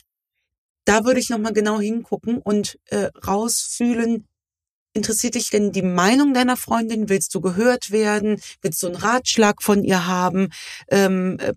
Da 0.85 1.05
würde 1.05 1.19
ich 1.19 1.29
nochmal 1.29 1.53
genau 1.53 1.81
hingucken 1.81 2.39
und 2.39 2.79
äh, 2.91 3.11
rausfühlen, 3.27 4.29
Interessiert 4.97 5.35
dich 5.35 5.51
denn 5.51 5.73
die 5.73 5.83
Meinung 5.83 6.33
deiner 6.33 6.57
Freundin? 6.57 7.11
Willst 7.11 7.35
du 7.35 7.43
gehört 7.43 7.91
werden? 7.91 8.41
Willst 8.63 8.83
du 8.83 8.87
einen 8.87 8.97
Ratschlag 8.97 9.63
von 9.63 9.85
ihr 9.85 10.07
haben? 10.07 10.49
Ähm, 10.89 11.37
äh, 11.39 11.53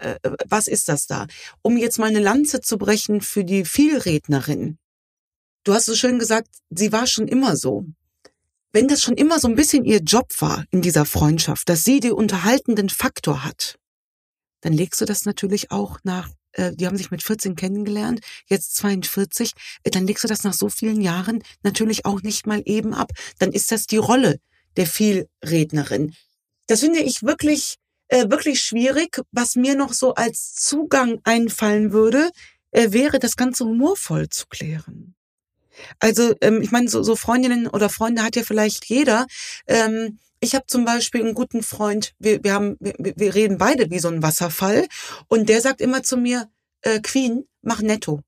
äh, 0.00 0.18
was 0.48 0.66
ist 0.66 0.88
das 0.88 1.06
da? 1.06 1.28
Um 1.62 1.76
jetzt 1.76 2.00
mal 2.00 2.08
eine 2.08 2.18
Lanze 2.18 2.60
zu 2.60 2.78
brechen 2.78 3.20
für 3.20 3.44
die 3.44 3.64
Vielrednerin. 3.64 4.76
Du 5.62 5.72
hast 5.72 5.86
so 5.86 5.94
schön 5.94 6.18
gesagt, 6.18 6.48
sie 6.70 6.90
war 6.90 7.06
schon 7.06 7.28
immer 7.28 7.56
so. 7.56 7.86
Wenn 8.72 8.88
das 8.88 9.02
schon 9.02 9.14
immer 9.14 9.38
so 9.38 9.46
ein 9.46 9.54
bisschen 9.54 9.84
ihr 9.84 10.00
Job 10.00 10.32
war 10.40 10.64
in 10.72 10.82
dieser 10.82 11.04
Freundschaft, 11.04 11.68
dass 11.68 11.84
sie 11.84 12.00
den 12.00 12.12
unterhaltenden 12.12 12.88
Faktor 12.88 13.44
hat, 13.44 13.78
dann 14.62 14.72
legst 14.72 15.00
du 15.00 15.04
das 15.04 15.26
natürlich 15.26 15.70
auch 15.70 16.00
nach 16.02 16.28
äh, 16.52 16.72
die 16.74 16.86
haben 16.86 16.96
sich 16.96 17.10
mit 17.10 17.22
14 17.22 17.56
kennengelernt, 17.56 18.20
jetzt 18.46 18.76
42, 18.76 19.52
äh, 19.84 19.90
dann 19.90 20.06
legst 20.06 20.24
du 20.24 20.28
das 20.28 20.44
nach 20.44 20.54
so 20.54 20.68
vielen 20.68 21.00
Jahren 21.00 21.42
natürlich 21.62 22.04
auch 22.04 22.22
nicht 22.22 22.46
mal 22.46 22.62
eben 22.64 22.94
ab. 22.94 23.12
Dann 23.38 23.52
ist 23.52 23.72
das 23.72 23.86
die 23.86 23.96
Rolle 23.96 24.38
der 24.76 24.86
Vielrednerin. 24.86 26.14
Das 26.66 26.80
finde 26.80 27.00
ich 27.00 27.22
wirklich, 27.22 27.76
äh, 28.08 28.30
wirklich 28.30 28.60
schwierig. 28.60 29.20
Was 29.32 29.56
mir 29.56 29.74
noch 29.74 29.92
so 29.92 30.14
als 30.14 30.54
Zugang 30.54 31.20
einfallen 31.24 31.92
würde, 31.92 32.30
äh, 32.70 32.92
wäre 32.92 33.18
das 33.18 33.36
Ganze 33.36 33.64
humorvoll 33.64 34.28
zu 34.28 34.46
klären. 34.46 35.14
Also 35.98 36.34
ähm, 36.40 36.60
ich 36.62 36.70
meine, 36.70 36.88
so, 36.88 37.02
so 37.02 37.16
Freundinnen 37.16 37.66
oder 37.66 37.88
Freunde 37.88 38.22
hat 38.22 38.36
ja 38.36 38.42
vielleicht 38.42 38.84
jeder. 38.86 39.26
Ähm, 39.66 40.18
ich 40.40 40.54
habe 40.54 40.66
zum 40.66 40.84
Beispiel 40.84 41.22
einen 41.22 41.34
guten 41.34 41.62
Freund, 41.62 42.14
wir, 42.18 42.42
wir, 42.42 42.54
haben, 42.54 42.76
wir, 42.80 42.94
wir 42.98 43.34
reden 43.34 43.58
beide 43.58 43.90
wie 43.90 43.98
so 43.98 44.08
ein 44.08 44.22
Wasserfall 44.22 44.88
und 45.28 45.48
der 45.48 45.60
sagt 45.60 45.80
immer 45.80 46.02
zu 46.02 46.16
mir, 46.16 46.48
äh, 46.82 47.00
Queen, 47.00 47.46
mach 47.62 47.82
netto. 47.82 48.20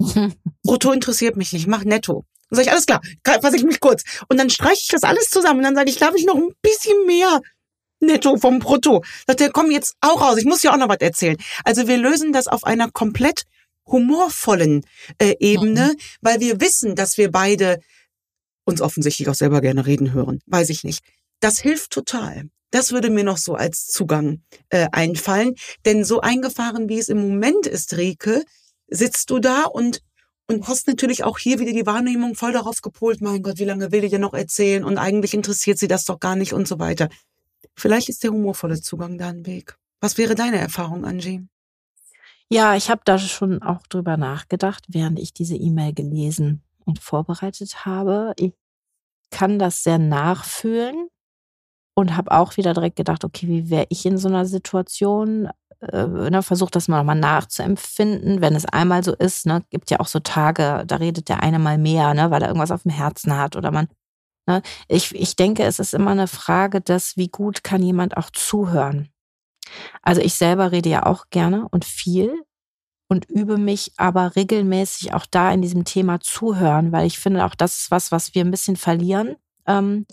Brutto 0.62 0.92
interessiert 0.92 1.36
mich 1.36 1.52
nicht, 1.52 1.66
mach 1.66 1.84
netto. 1.84 2.24
Dann 2.48 2.56
sage 2.56 2.66
ich, 2.66 2.72
alles 2.72 2.86
klar, 2.86 3.02
fasse 3.42 3.56
ich 3.56 3.64
mich 3.64 3.80
kurz. 3.80 4.02
Und 4.28 4.38
dann 4.38 4.50
streiche 4.50 4.80
ich 4.82 4.88
das 4.88 5.02
alles 5.02 5.28
zusammen 5.28 5.58
und 5.58 5.64
dann 5.64 5.74
sage 5.74 5.90
ich, 5.90 5.98
darf 5.98 6.14
ich 6.16 6.24
noch 6.24 6.36
ein 6.36 6.52
bisschen 6.62 7.06
mehr 7.06 7.40
netto 8.00 8.36
vom 8.36 8.58
Brutto? 8.58 9.02
Sagt 9.26 9.40
er, 9.40 9.50
komm 9.50 9.70
jetzt 9.70 9.96
auch 10.00 10.20
raus, 10.20 10.36
ich 10.38 10.44
muss 10.44 10.60
dir 10.60 10.72
auch 10.72 10.78
noch 10.78 10.88
was 10.88 11.00
erzählen. 11.00 11.36
Also 11.64 11.86
wir 11.86 11.98
lösen 11.98 12.32
das 12.32 12.46
auf 12.46 12.64
einer 12.64 12.90
komplett 12.90 13.44
humorvollen 13.86 14.86
äh, 15.18 15.34
Ebene, 15.40 15.92
mhm. 15.92 16.00
weil 16.22 16.40
wir 16.40 16.60
wissen, 16.60 16.94
dass 16.94 17.18
wir 17.18 17.30
beide 17.30 17.80
uns 18.64 18.80
offensichtlich 18.80 19.28
auch 19.28 19.34
selber 19.34 19.60
gerne 19.60 19.86
reden 19.86 20.12
hören. 20.12 20.40
Weiß 20.46 20.70
ich 20.70 20.84
nicht. 20.84 21.04
Das 21.40 21.58
hilft 21.58 21.90
total. 21.90 22.48
Das 22.70 22.90
würde 22.92 23.10
mir 23.10 23.24
noch 23.24 23.38
so 23.38 23.54
als 23.54 23.86
Zugang 23.86 24.42
äh, 24.70 24.88
einfallen. 24.90 25.54
Denn 25.84 26.04
so 26.04 26.20
eingefahren, 26.20 26.88
wie 26.88 26.98
es 26.98 27.08
im 27.08 27.18
Moment 27.18 27.66
ist, 27.66 27.96
Rike, 27.96 28.42
sitzt 28.88 29.30
du 29.30 29.38
da 29.38 29.64
und 29.64 30.00
und 30.46 30.68
hast 30.68 30.88
natürlich 30.88 31.24
auch 31.24 31.38
hier 31.38 31.58
wieder 31.58 31.72
die 31.72 31.86
Wahrnehmung 31.86 32.34
voll 32.34 32.52
darauf 32.52 32.82
gepolt, 32.82 33.20
mein 33.20 33.42
Gott, 33.42 33.58
wie 33.58 33.64
lange 33.64 33.92
will 33.92 34.02
die 34.02 34.10
denn 34.10 34.20
noch 34.20 34.34
erzählen 34.34 34.84
und 34.84 34.98
eigentlich 34.98 35.32
interessiert 35.32 35.78
sie 35.78 35.88
das 35.88 36.04
doch 36.04 36.20
gar 36.20 36.36
nicht 36.36 36.52
und 36.52 36.68
so 36.68 36.78
weiter. 36.78 37.08
Vielleicht 37.76 38.08
ist 38.08 38.22
der 38.24 38.30
humorvolle 38.30 38.80
Zugang 38.80 39.16
da 39.16 39.28
ein 39.28 39.46
Weg. 39.46 39.76
Was 40.00 40.18
wäre 40.18 40.34
deine 40.34 40.58
Erfahrung, 40.58 41.04
Angie? 41.04 41.46
Ja, 42.50 42.76
ich 42.76 42.90
habe 42.90 43.00
da 43.04 43.18
schon 43.18 43.62
auch 43.62 43.86
drüber 43.86 44.16
nachgedacht, 44.16 44.84
während 44.88 45.18
ich 45.18 45.32
diese 45.32 45.56
E-Mail 45.56 45.94
gelesen 45.94 46.63
und 46.84 46.98
vorbereitet 46.98 47.84
habe. 47.84 48.34
Ich 48.36 48.52
kann 49.30 49.58
das 49.58 49.82
sehr 49.82 49.98
nachfühlen 49.98 51.08
und 51.94 52.16
habe 52.16 52.32
auch 52.32 52.56
wieder 52.56 52.74
direkt 52.74 52.96
gedacht, 52.96 53.24
okay, 53.24 53.48
wie 53.48 53.70
wäre 53.70 53.86
ich 53.88 54.04
in 54.06 54.18
so 54.18 54.28
einer 54.28 54.46
Situation? 54.46 55.48
Äh, 55.80 56.06
ne, 56.06 56.42
versucht 56.42 56.76
das 56.76 56.88
mal 56.88 56.98
nochmal 56.98 57.18
nachzuempfinden, 57.18 58.40
wenn 58.40 58.54
es 58.54 58.64
einmal 58.66 59.04
so 59.04 59.14
ist. 59.14 59.46
Ne, 59.46 59.64
gibt 59.70 59.90
ja 59.90 60.00
auch 60.00 60.06
so 60.06 60.20
Tage, 60.20 60.84
da 60.86 60.96
redet 60.96 61.28
der 61.28 61.42
eine 61.42 61.58
mal 61.58 61.78
mehr, 61.78 62.14
ne, 62.14 62.30
weil 62.30 62.42
er 62.42 62.48
irgendwas 62.48 62.70
auf 62.70 62.82
dem 62.82 62.92
Herzen 62.92 63.36
hat 63.36 63.56
oder 63.56 63.70
man. 63.70 63.88
Ne, 64.46 64.62
ich, 64.88 65.14
ich 65.14 65.36
denke, 65.36 65.64
es 65.64 65.78
ist 65.78 65.94
immer 65.94 66.10
eine 66.10 66.28
Frage 66.28 66.80
des, 66.80 67.16
wie 67.16 67.28
gut 67.28 67.64
kann 67.64 67.82
jemand 67.82 68.16
auch 68.16 68.30
zuhören. 68.30 69.10
Also 70.02 70.20
ich 70.20 70.34
selber 70.34 70.72
rede 70.72 70.90
ja 70.90 71.06
auch 71.06 71.26
gerne 71.30 71.68
und 71.70 71.84
viel 71.84 72.44
und 73.14 73.30
übe 73.30 73.58
mich 73.58 73.92
aber 73.96 74.34
regelmäßig 74.34 75.14
auch 75.14 75.24
da 75.24 75.52
in 75.52 75.62
diesem 75.62 75.84
Thema 75.84 76.18
zuhören, 76.18 76.90
weil 76.90 77.06
ich 77.06 77.20
finde, 77.20 77.44
auch 77.44 77.54
das 77.54 77.78
ist 77.78 77.90
was, 77.92 78.10
was 78.10 78.34
wir 78.34 78.44
ein 78.44 78.50
bisschen 78.50 78.74
verlieren. 78.74 79.36
Ähm, 79.68 80.04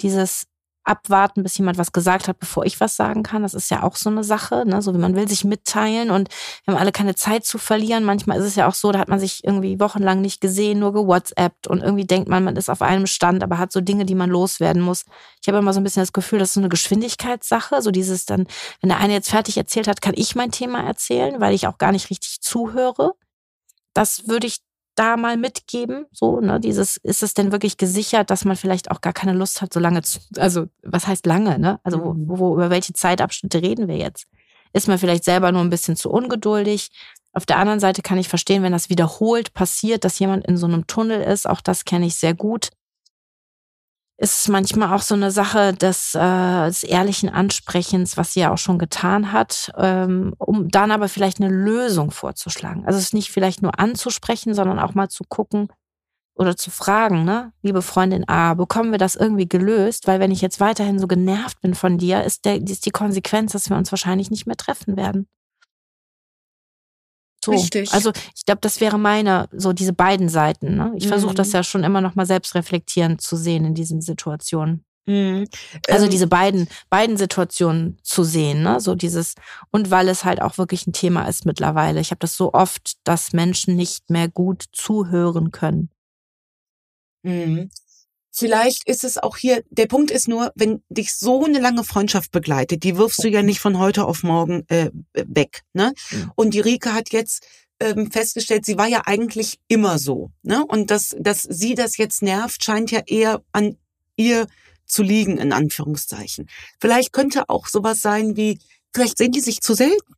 dieses 0.00 0.46
abwarten, 0.86 1.42
bis 1.42 1.58
jemand 1.58 1.78
was 1.78 1.92
gesagt 1.92 2.28
hat, 2.28 2.38
bevor 2.38 2.64
ich 2.64 2.80
was 2.80 2.96
sagen 2.96 3.22
kann. 3.22 3.42
Das 3.42 3.54
ist 3.54 3.70
ja 3.70 3.82
auch 3.82 3.96
so 3.96 4.08
eine 4.08 4.24
Sache, 4.24 4.64
ne? 4.66 4.80
so 4.80 4.94
wie 4.94 4.98
man 4.98 5.16
will 5.16 5.28
sich 5.28 5.44
mitteilen 5.44 6.10
und 6.10 6.28
wir 6.64 6.74
haben 6.74 6.80
alle 6.80 6.92
keine 6.92 7.14
Zeit 7.14 7.44
zu 7.44 7.58
verlieren. 7.58 8.04
Manchmal 8.04 8.38
ist 8.38 8.46
es 8.46 8.56
ja 8.56 8.68
auch 8.68 8.74
so, 8.74 8.92
da 8.92 9.00
hat 9.00 9.08
man 9.08 9.18
sich 9.18 9.44
irgendwie 9.44 9.80
wochenlang 9.80 10.20
nicht 10.20 10.40
gesehen, 10.40 10.78
nur 10.78 10.92
gewhatsappt 10.92 11.66
und 11.66 11.82
irgendwie 11.82 12.06
denkt 12.06 12.28
man, 12.28 12.44
man 12.44 12.56
ist 12.56 12.70
auf 12.70 12.82
einem 12.82 13.06
Stand, 13.06 13.42
aber 13.42 13.58
hat 13.58 13.72
so 13.72 13.80
Dinge, 13.80 14.06
die 14.06 14.14
man 14.14 14.30
loswerden 14.30 14.82
muss. 14.82 15.04
Ich 15.42 15.48
habe 15.48 15.58
immer 15.58 15.72
so 15.72 15.80
ein 15.80 15.84
bisschen 15.84 16.02
das 16.02 16.12
Gefühl, 16.12 16.38
das 16.38 16.50
ist 16.50 16.54
so 16.54 16.60
eine 16.60 16.68
Geschwindigkeitssache, 16.68 17.82
so 17.82 17.90
dieses 17.90 18.24
dann, 18.24 18.46
wenn 18.80 18.88
der 18.88 18.98
eine 18.98 19.12
jetzt 19.12 19.30
fertig 19.30 19.56
erzählt 19.56 19.88
hat, 19.88 20.00
kann 20.00 20.14
ich 20.16 20.36
mein 20.36 20.52
Thema 20.52 20.80
erzählen, 20.80 21.40
weil 21.40 21.54
ich 21.54 21.66
auch 21.66 21.78
gar 21.78 21.92
nicht 21.92 22.10
richtig 22.10 22.40
zuhöre. 22.40 23.12
Das 23.92 24.28
würde 24.28 24.46
ich 24.46 24.65
da 24.96 25.16
mal 25.16 25.36
mitgeben? 25.36 26.06
So, 26.12 26.40
ne, 26.40 26.58
dieses, 26.58 26.96
ist 26.96 27.22
es 27.22 27.34
denn 27.34 27.52
wirklich 27.52 27.76
gesichert, 27.76 28.30
dass 28.30 28.44
man 28.44 28.56
vielleicht 28.56 28.90
auch 28.90 29.00
gar 29.00 29.12
keine 29.12 29.32
Lust 29.32 29.62
hat, 29.62 29.72
so 29.72 29.80
lange 29.80 30.02
zu, 30.02 30.18
also 30.36 30.66
was 30.82 31.06
heißt 31.06 31.26
lange, 31.26 31.58
ne? 31.58 31.78
Also 31.84 32.02
wo, 32.02 32.14
mhm. 32.14 32.24
wo, 32.28 32.54
über 32.54 32.70
welche 32.70 32.92
Zeitabschnitte 32.92 33.62
reden 33.62 33.88
wir 33.88 33.96
jetzt? 33.96 34.26
Ist 34.72 34.88
man 34.88 34.98
vielleicht 34.98 35.24
selber 35.24 35.52
nur 35.52 35.62
ein 35.62 35.70
bisschen 35.70 35.96
zu 35.96 36.10
ungeduldig? 36.10 36.90
Auf 37.32 37.46
der 37.46 37.58
anderen 37.58 37.80
Seite 37.80 38.02
kann 38.02 38.18
ich 38.18 38.28
verstehen, 38.28 38.62
wenn 38.62 38.72
das 38.72 38.90
wiederholt 38.90 39.52
passiert, 39.52 40.04
dass 40.04 40.18
jemand 40.18 40.46
in 40.46 40.56
so 40.56 40.66
einem 40.66 40.86
Tunnel 40.86 41.20
ist, 41.20 41.48
auch 41.48 41.60
das 41.60 41.84
kenne 41.84 42.06
ich 42.06 42.16
sehr 42.16 42.34
gut, 42.34 42.70
ist 44.18 44.48
manchmal 44.48 44.94
auch 44.94 45.02
so 45.02 45.14
eine 45.14 45.30
Sache 45.30 45.74
des, 45.74 46.14
äh, 46.14 46.66
des 46.66 46.82
ehrlichen 46.84 47.28
Ansprechens, 47.28 48.16
was 48.16 48.32
sie 48.32 48.40
ja 48.40 48.52
auch 48.52 48.58
schon 48.58 48.78
getan 48.78 49.32
hat, 49.32 49.70
ähm, 49.76 50.34
um 50.38 50.68
dann 50.68 50.90
aber 50.90 51.08
vielleicht 51.08 51.40
eine 51.40 51.52
Lösung 51.52 52.10
vorzuschlagen. 52.10 52.86
Also 52.86 52.98
es 52.98 53.12
nicht 53.12 53.30
vielleicht 53.30 53.60
nur 53.62 53.78
anzusprechen, 53.78 54.54
sondern 54.54 54.78
auch 54.78 54.94
mal 54.94 55.08
zu 55.08 55.24
gucken 55.28 55.68
oder 56.34 56.56
zu 56.56 56.70
fragen, 56.70 57.24
ne, 57.24 57.52
liebe 57.62 57.82
Freundin 57.82 58.28
A, 58.28 58.54
bekommen 58.54 58.90
wir 58.90 58.98
das 58.98 59.16
irgendwie 59.16 59.48
gelöst? 59.48 60.06
Weil 60.06 60.20
wenn 60.20 60.30
ich 60.30 60.40
jetzt 60.40 60.60
weiterhin 60.60 60.98
so 60.98 61.06
genervt 61.06 61.60
bin 61.60 61.74
von 61.74 61.98
dir, 61.98 62.24
ist, 62.24 62.44
der, 62.44 62.62
ist 62.62 62.86
die 62.86 62.90
Konsequenz, 62.90 63.52
dass 63.52 63.68
wir 63.68 63.76
uns 63.76 63.92
wahrscheinlich 63.92 64.30
nicht 64.30 64.46
mehr 64.46 64.56
treffen 64.56 64.96
werden. 64.96 65.28
So. 67.46 67.52
Richtig. 67.52 67.92
Also 67.92 68.10
ich 68.34 68.44
glaube, 68.44 68.60
das 68.60 68.80
wäre 68.80 68.98
meine, 68.98 69.48
so 69.52 69.72
diese 69.72 69.92
beiden 69.92 70.28
Seiten. 70.28 70.74
Ne? 70.74 70.92
Ich 70.96 71.04
mhm. 71.04 71.10
versuche 71.10 71.34
das 71.34 71.52
ja 71.52 71.62
schon 71.62 71.84
immer 71.84 72.00
noch 72.00 72.16
mal 72.16 72.26
selbst 72.26 72.56
reflektierend 72.56 73.20
zu 73.20 73.36
sehen 73.36 73.64
in 73.64 73.74
diesen 73.74 74.00
Situationen. 74.00 74.84
Mhm. 75.06 75.46
Also 75.88 76.06
ähm. 76.06 76.10
diese 76.10 76.26
beiden, 76.26 76.68
beiden 76.90 77.16
Situationen 77.16 77.98
zu 78.02 78.24
sehen, 78.24 78.64
ne? 78.64 78.80
So 78.80 78.96
dieses, 78.96 79.36
und 79.70 79.92
weil 79.92 80.08
es 80.08 80.24
halt 80.24 80.42
auch 80.42 80.58
wirklich 80.58 80.88
ein 80.88 80.92
Thema 80.92 81.28
ist 81.28 81.46
mittlerweile. 81.46 82.00
Ich 82.00 82.10
habe 82.10 82.18
das 82.18 82.36
so 82.36 82.52
oft, 82.52 82.96
dass 83.04 83.32
Menschen 83.32 83.76
nicht 83.76 84.10
mehr 84.10 84.28
gut 84.28 84.64
zuhören 84.72 85.52
können. 85.52 85.90
Mhm. 87.22 87.70
Vielleicht 88.38 88.86
ist 88.86 89.02
es 89.02 89.16
auch 89.16 89.38
hier, 89.38 89.64
der 89.70 89.86
Punkt 89.86 90.10
ist 90.10 90.28
nur, 90.28 90.52
wenn 90.54 90.82
dich 90.90 91.14
so 91.16 91.44
eine 91.44 91.58
lange 91.58 91.84
Freundschaft 91.84 92.32
begleitet, 92.32 92.82
die 92.82 92.98
wirfst 92.98 93.24
du 93.24 93.28
ja 93.28 93.42
nicht 93.42 93.60
von 93.60 93.78
heute 93.78 94.04
auf 94.04 94.22
morgen 94.22 94.64
äh, 94.68 94.90
weg. 95.14 95.62
Ne? 95.72 95.94
Mhm. 96.10 96.32
Und 96.34 96.52
die 96.52 96.60
Rike 96.60 96.92
hat 96.92 97.12
jetzt 97.12 97.46
ähm, 97.80 98.10
festgestellt, 98.10 98.66
sie 98.66 98.76
war 98.76 98.88
ja 98.88 99.02
eigentlich 99.06 99.58
immer 99.68 99.98
so. 99.98 100.32
Ne? 100.42 100.62
Und 100.66 100.90
dass, 100.90 101.16
dass 101.18 101.42
sie 101.42 101.74
das 101.74 101.96
jetzt 101.96 102.20
nervt, 102.20 102.62
scheint 102.62 102.90
ja 102.90 103.00
eher 103.06 103.42
an 103.52 103.78
ihr 104.16 104.46
zu 104.84 105.02
liegen, 105.02 105.38
in 105.38 105.54
Anführungszeichen. 105.54 106.46
Vielleicht 106.78 107.14
könnte 107.14 107.48
auch 107.48 107.66
sowas 107.66 108.02
sein 108.02 108.36
wie, 108.36 108.58
vielleicht 108.92 109.16
sehen 109.16 109.32
die 109.32 109.40
sich 109.40 109.62
zu 109.62 109.72
selten. 109.72 110.15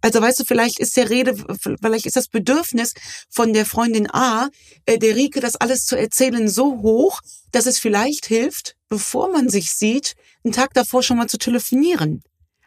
Also 0.00 0.20
weißt 0.20 0.40
du, 0.40 0.44
vielleicht 0.44 0.78
ist 0.78 0.96
der 0.96 1.10
Rede, 1.10 1.36
vielleicht 1.80 2.06
ist 2.06 2.16
das 2.16 2.28
Bedürfnis 2.28 2.94
von 3.28 3.52
der 3.52 3.66
Freundin 3.66 4.08
A, 4.10 4.48
äh, 4.86 4.98
der 4.98 5.16
Rike, 5.16 5.40
das 5.40 5.56
alles 5.56 5.84
zu 5.84 5.96
erzählen, 5.96 6.48
so 6.48 6.80
hoch, 6.82 7.20
dass 7.52 7.66
es 7.66 7.78
vielleicht 7.78 8.26
hilft, 8.26 8.76
bevor 8.88 9.30
man 9.30 9.48
sich 9.48 9.72
sieht, 9.72 10.14
einen 10.44 10.52
Tag 10.52 10.74
davor 10.74 11.02
schon 11.02 11.16
mal 11.16 11.28
zu 11.28 11.38
telefonieren. 11.38 12.22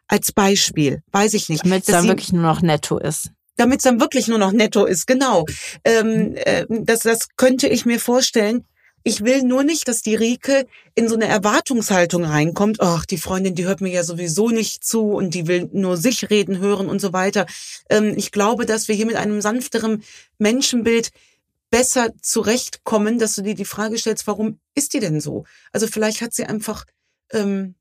Als 0.07 0.31
Beispiel, 0.31 1.01
weiß 1.11 1.33
ich 1.33 1.49
nicht. 1.49 1.65
Damit 1.65 1.81
es 1.81 1.87
dann 1.87 2.07
wirklich 2.07 2.31
nur 2.31 2.43
noch 2.43 2.61
netto 2.61 2.97
ist 2.97 3.31
damit 3.57 3.79
es 3.79 3.83
dann 3.83 3.99
wirklich 3.99 4.27
nur 4.27 4.37
noch 4.37 4.51
netto 4.51 4.85
ist, 4.85 5.07
genau. 5.07 5.45
Ähm, 5.83 6.35
äh, 6.35 6.65
das, 6.69 6.99
das 6.99 7.27
könnte 7.35 7.67
ich 7.67 7.85
mir 7.85 7.99
vorstellen, 7.99 8.65
ich 9.07 9.23
will 9.23 9.43
nur 9.43 9.63
nicht, 9.63 9.87
dass 9.87 10.01
die 10.01 10.15
Rike 10.15 10.67
in 10.93 11.07
so 11.07 11.15
eine 11.15 11.27
Erwartungshaltung 11.27 12.25
reinkommt. 12.25 12.81
Ach, 12.81 13.05
die 13.05 13.17
Freundin, 13.17 13.55
die 13.55 13.63
hört 13.63 13.79
mir 13.79 13.89
ja 13.89 14.03
sowieso 14.03 14.49
nicht 14.49 14.83
zu 14.83 15.13
und 15.13 15.33
die 15.33 15.47
will 15.47 15.69
nur 15.71 15.95
sich 15.95 16.29
reden 16.29 16.59
hören 16.59 16.89
und 16.89 16.99
so 16.99 17.13
weiter. 17.13 17.45
Ähm, 17.89 18.15
ich 18.17 18.33
glaube, 18.33 18.65
dass 18.65 18.89
wir 18.89 18.95
hier 18.95 19.05
mit 19.05 19.15
einem 19.15 19.39
sanfteren 19.39 20.03
Menschenbild 20.39 21.11
besser 21.69 22.09
zurechtkommen, 22.21 23.17
dass 23.17 23.35
du 23.35 23.43
dir 23.43 23.55
die 23.55 23.63
Frage 23.63 23.97
stellst, 23.97 24.27
warum 24.27 24.59
ist 24.75 24.93
die 24.93 24.99
denn 24.99 25.21
so? 25.21 25.45
Also 25.71 25.87
vielleicht 25.87 26.21
hat 26.21 26.33
sie 26.33 26.43
einfach, 26.43 26.83
ähm, 27.31 27.75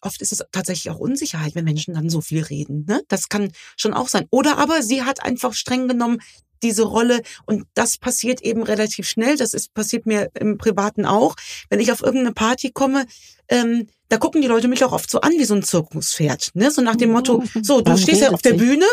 oft 0.00 0.20
ist 0.20 0.32
es 0.32 0.42
tatsächlich 0.50 0.90
auch 0.90 0.98
Unsicherheit, 0.98 1.54
wenn 1.54 1.64
Menschen 1.64 1.94
dann 1.94 2.10
so 2.10 2.20
viel 2.20 2.42
reden. 2.42 2.86
Ne? 2.88 3.02
Das 3.06 3.28
kann 3.28 3.52
schon 3.76 3.94
auch 3.94 4.08
sein. 4.08 4.26
Oder 4.30 4.58
aber 4.58 4.82
sie 4.82 5.04
hat 5.04 5.22
einfach 5.22 5.54
streng 5.54 5.86
genommen 5.86 6.18
diese 6.62 6.84
Rolle. 6.84 7.22
Und 7.44 7.64
das 7.74 7.98
passiert 7.98 8.42
eben 8.42 8.62
relativ 8.62 9.08
schnell. 9.08 9.36
Das 9.36 9.54
ist, 9.54 9.74
passiert 9.74 10.06
mir 10.06 10.30
im 10.38 10.58
Privaten 10.58 11.06
auch. 11.06 11.36
Wenn 11.68 11.80
ich 11.80 11.92
auf 11.92 12.02
irgendeine 12.02 12.32
Party 12.32 12.70
komme, 12.70 13.06
ähm, 13.48 13.88
da 14.08 14.18
gucken 14.18 14.42
die 14.42 14.48
Leute 14.48 14.68
mich 14.68 14.84
auch 14.84 14.92
oft 14.92 15.10
so 15.10 15.20
an 15.20 15.32
wie 15.32 15.44
so 15.44 15.54
ein 15.54 15.62
Zirkuspferd. 15.62 16.50
Ne? 16.54 16.70
So 16.70 16.82
nach 16.82 16.96
dem 16.96 17.10
Motto, 17.10 17.42
so, 17.62 17.80
du 17.80 17.96
stehst 17.96 18.22
ja 18.22 18.30
auf 18.30 18.42
der 18.42 18.54
Bühne 18.54 18.86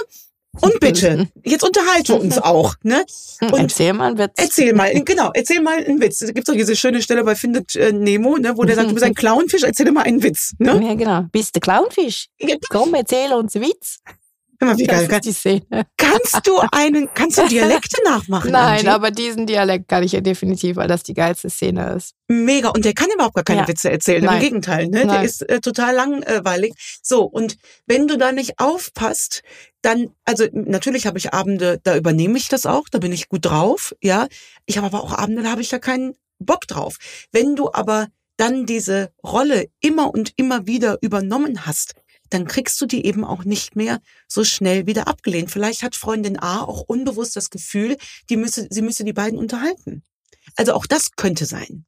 und 0.61 0.79
bitte, 0.79 1.29
jetzt 1.43 1.63
unterhalte 1.63 2.13
uns 2.13 2.37
auch. 2.37 2.75
Ne? 2.83 3.03
Und 3.41 3.53
erzähl 3.53 3.93
mal 3.93 4.09
einen 4.09 4.19
Witz. 4.19 4.33
Erzähl 4.35 4.73
mal, 4.73 4.93
genau, 5.03 5.31
erzähl 5.33 5.61
mal 5.61 5.83
einen 5.83 5.99
Witz. 5.99 6.21
Es 6.21 6.33
gibt 6.33 6.47
doch 6.47 6.53
diese 6.53 6.75
schöne 6.75 7.01
Stelle 7.01 7.23
bei 7.23 7.35
Findet 7.35 7.75
äh, 7.75 7.91
Nemo, 7.91 8.37
ne, 8.37 8.55
wo 8.55 8.63
der 8.63 8.75
sagt, 8.75 8.89
du 8.89 8.93
bist 8.93 9.05
ein 9.05 9.15
Clownfisch, 9.15 9.63
erzähl 9.63 9.91
mal 9.91 10.03
einen 10.03 10.21
Witz. 10.21 10.53
Ne? 10.59 10.79
Ja, 10.85 10.93
genau. 10.93 11.25
Bist 11.31 11.55
du 11.55 11.59
Clownfisch? 11.59 12.27
Komm, 12.69 12.93
erzähl 12.93 13.33
uns 13.33 13.55
einen 13.55 13.65
Witz. 13.65 13.97
Mal, 14.65 14.77
wie 14.77 14.85
geil. 14.85 15.07
die 15.23 15.31
Szene. 15.31 15.61
Kannst 15.97 16.41
du 16.45 16.59
einen, 16.71 17.09
kannst 17.13 17.37
du 17.37 17.47
Dialekte 17.49 18.01
nachmachen? 18.03 18.51
Nein, 18.51 18.79
Angie? 18.79 18.87
aber 18.89 19.11
diesen 19.11 19.45
Dialekt 19.45 19.87
kann 19.87 20.03
ich 20.03 20.11
ja 20.11 20.21
definitiv, 20.21 20.75
weil 20.75 20.87
das 20.87 21.03
die 21.03 21.13
geilste 21.13 21.49
Szene 21.49 21.93
ist. 21.93 22.15
Mega. 22.27 22.69
Und 22.69 22.85
der 22.85 22.93
kann 22.93 23.09
überhaupt 23.13 23.35
gar 23.35 23.43
keine 23.43 23.61
ja. 23.61 23.67
Witze 23.67 23.91
erzählen. 23.91 24.23
Nein. 24.23 24.35
Im 24.35 24.41
Gegenteil, 24.41 24.87
ne? 24.87 25.05
Der 25.05 25.23
ist 25.23 25.41
äh, 25.49 25.59
total 25.59 25.95
langweilig. 25.95 26.73
So. 27.01 27.23
Und 27.23 27.57
wenn 27.85 28.07
du 28.07 28.17
da 28.17 28.31
nicht 28.31 28.59
aufpasst, 28.59 29.43
dann, 29.81 30.09
also 30.25 30.45
natürlich 30.53 31.05
habe 31.05 31.17
ich 31.17 31.33
Abende, 31.33 31.79
da 31.83 31.95
übernehme 31.95 32.37
ich 32.37 32.47
das 32.47 32.65
auch, 32.65 32.87
da 32.89 32.99
bin 32.99 33.11
ich 33.11 33.29
gut 33.29 33.45
drauf, 33.45 33.93
ja. 34.01 34.27
Ich 34.65 34.77
habe 34.77 34.87
aber 34.87 35.03
auch 35.03 35.13
Abende, 35.13 35.43
da 35.43 35.51
habe 35.51 35.61
ich 35.61 35.69
da 35.69 35.79
keinen 35.79 36.15
Bock 36.39 36.67
drauf. 36.67 36.97
Wenn 37.31 37.55
du 37.55 37.71
aber 37.71 38.07
dann 38.37 38.65
diese 38.65 39.11
Rolle 39.23 39.67
immer 39.79 40.13
und 40.13 40.33
immer 40.37 40.65
wieder 40.65 40.97
übernommen 41.01 41.65
hast, 41.65 41.93
dann 42.29 42.45
kriegst 42.45 42.79
du 42.81 42.85
die 42.85 43.05
eben 43.05 43.23
auch 43.23 43.43
nicht 43.43 43.75
mehr 43.75 43.99
so 44.27 44.43
schnell 44.43 44.87
wieder 44.87 45.07
abgelehnt. 45.07 45.51
Vielleicht 45.51 45.83
hat 45.83 45.95
Freundin 45.95 46.39
A 46.39 46.61
auch 46.61 46.81
unbewusst 46.81 47.35
das 47.35 47.49
Gefühl, 47.49 47.97
die 48.29 48.37
müsse, 48.37 48.67
sie 48.69 48.81
müsse 48.81 49.03
die 49.03 49.13
beiden 49.13 49.37
unterhalten. 49.37 50.03
Also 50.55 50.73
auch 50.73 50.85
das 50.85 51.11
könnte 51.11 51.45
sein. 51.45 51.85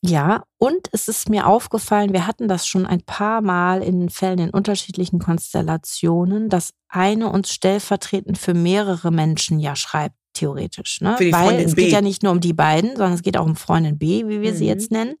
Ja, 0.00 0.44
und 0.58 0.88
es 0.92 1.08
ist 1.08 1.28
mir 1.28 1.46
aufgefallen, 1.46 2.12
wir 2.12 2.26
hatten 2.26 2.46
das 2.46 2.68
schon 2.68 2.86
ein 2.86 3.02
paar 3.02 3.40
Mal 3.40 3.82
in 3.82 4.10
Fällen 4.10 4.38
in 4.38 4.50
unterschiedlichen 4.50 5.18
Konstellationen, 5.18 6.48
dass 6.48 6.70
eine 6.88 7.30
uns 7.30 7.52
stellvertretend 7.52 8.38
für 8.38 8.54
mehrere 8.54 9.10
Menschen 9.10 9.58
ja 9.58 9.74
schreibt, 9.74 10.14
theoretisch. 10.34 11.00
Ne? 11.00 11.16
Weil 11.18 11.32
Freundin 11.32 11.66
es 11.66 11.74
B. 11.74 11.84
geht 11.84 11.92
ja 11.92 12.00
nicht 12.00 12.22
nur 12.22 12.30
um 12.30 12.40
die 12.40 12.52
beiden, 12.52 12.90
sondern 12.90 13.14
es 13.14 13.22
geht 13.22 13.36
auch 13.36 13.44
um 13.46 13.56
Freundin 13.56 13.98
B, 13.98 14.28
wie 14.28 14.40
wir 14.40 14.52
mhm. 14.52 14.56
sie 14.56 14.66
jetzt 14.66 14.92
nennen. 14.92 15.16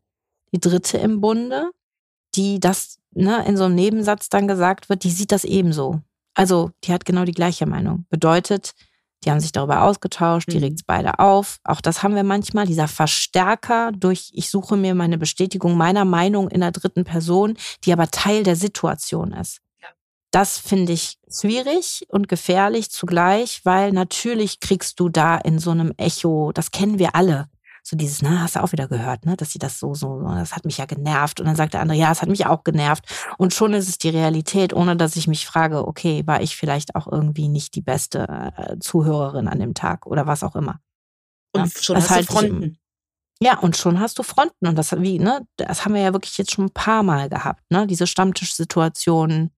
Die 0.52 0.60
dritte 0.60 0.98
im 0.98 1.20
Bunde, 1.20 1.70
die 2.38 2.58
das 2.60 2.98
ne, 3.12 3.44
in 3.46 3.56
so 3.58 3.64
einem 3.64 3.74
Nebensatz 3.74 4.28
dann 4.30 4.48
gesagt 4.48 4.88
wird, 4.88 5.04
die 5.04 5.10
sieht 5.10 5.32
das 5.32 5.44
ebenso. 5.44 6.00
Also 6.34 6.70
die 6.84 6.92
hat 6.92 7.04
genau 7.04 7.24
die 7.24 7.32
gleiche 7.32 7.66
Meinung. 7.66 8.06
Bedeutet, 8.08 8.72
Die 9.24 9.32
haben 9.32 9.40
sich 9.40 9.50
darüber 9.50 9.82
ausgetauscht, 9.82 10.46
die 10.52 10.58
Mhm. 10.58 10.62
regt's 10.62 10.84
beide 10.84 11.18
auf. 11.18 11.58
Auch 11.64 11.80
das 11.80 12.04
haben 12.04 12.14
wir 12.14 12.22
manchmal, 12.22 12.66
dieser 12.68 12.86
Verstärker 12.86 13.90
durch, 13.90 14.30
ich 14.32 14.48
suche 14.48 14.76
mir 14.76 14.94
meine 14.94 15.18
Bestätigung 15.18 15.76
meiner 15.76 16.04
Meinung 16.04 16.48
in 16.48 16.60
der 16.60 16.70
dritten 16.70 17.02
Person, 17.02 17.56
die 17.82 17.92
aber 17.92 18.12
Teil 18.12 18.44
der 18.44 18.54
Situation 18.54 19.32
ist. 19.32 19.58
Ja. 19.82 19.88
Das 20.30 20.58
finde 20.58 20.92
ich 20.92 21.18
schwierig 21.28 22.06
und 22.10 22.28
gefährlich 22.28 22.90
zugleich, 22.92 23.60
weil 23.64 23.90
natürlich 23.90 24.60
kriegst 24.60 25.00
du 25.00 25.08
da 25.08 25.36
in 25.36 25.58
so 25.58 25.72
einem 25.72 25.92
Echo, 25.96 26.52
das 26.52 26.70
kennen 26.70 27.00
wir 27.00 27.16
alle, 27.16 27.48
so 27.88 27.96
dieses, 27.96 28.22
na, 28.22 28.40
hast 28.42 28.56
du 28.56 28.62
auch 28.62 28.72
wieder 28.72 28.86
gehört, 28.88 29.24
ne, 29.26 29.36
dass 29.36 29.50
sie 29.50 29.58
das 29.58 29.78
so, 29.78 29.94
so, 29.94 30.20
das 30.22 30.54
hat 30.54 30.64
mich 30.64 30.78
ja 30.78 30.84
genervt. 30.86 31.40
Und 31.40 31.46
dann 31.46 31.56
sagt 31.56 31.74
der 31.74 31.80
andere, 31.80 31.96
ja, 31.98 32.12
es 32.12 32.20
hat 32.22 32.28
mich 32.28 32.46
auch 32.46 32.64
genervt. 32.64 33.04
Und 33.38 33.54
schon 33.54 33.72
ist 33.74 33.88
es 33.88 33.98
die 33.98 34.10
Realität, 34.10 34.72
ohne 34.74 34.96
dass 34.96 35.16
ich 35.16 35.26
mich 35.26 35.46
frage, 35.46 35.86
okay, 35.88 36.22
war 36.26 36.42
ich 36.42 36.56
vielleicht 36.56 36.94
auch 36.94 37.06
irgendwie 37.10 37.48
nicht 37.48 37.74
die 37.74 37.80
beste 37.82 38.52
äh, 38.56 38.78
Zuhörerin 38.78 39.48
an 39.48 39.58
dem 39.58 39.74
Tag 39.74 40.06
oder 40.06 40.26
was 40.26 40.42
auch 40.42 40.54
immer. 40.56 40.80
Und 41.52 41.74
Ja, 41.74 41.82
schon 41.82 41.96
hast 41.96 42.10
du 42.10 42.14
ich 42.20 42.28
im- 42.28 42.34
Fronten. 42.34 42.78
Ja, 43.40 43.58
und 43.60 43.76
schon 43.76 44.00
hast 44.00 44.18
du 44.18 44.22
Fronten. 44.24 44.66
Und 44.66 44.76
das 44.76 44.92
wie, 45.00 45.18
ne, 45.18 45.46
das 45.56 45.84
haben 45.84 45.94
wir 45.94 46.00
ja 46.02 46.12
wirklich 46.12 46.36
jetzt 46.38 46.50
schon 46.52 46.66
ein 46.66 46.72
paar 46.74 47.02
Mal 47.04 47.28
gehabt, 47.28 47.62
ne? 47.70 47.86
Diese 47.86 48.06
Stammtischsituationen, 48.06 49.50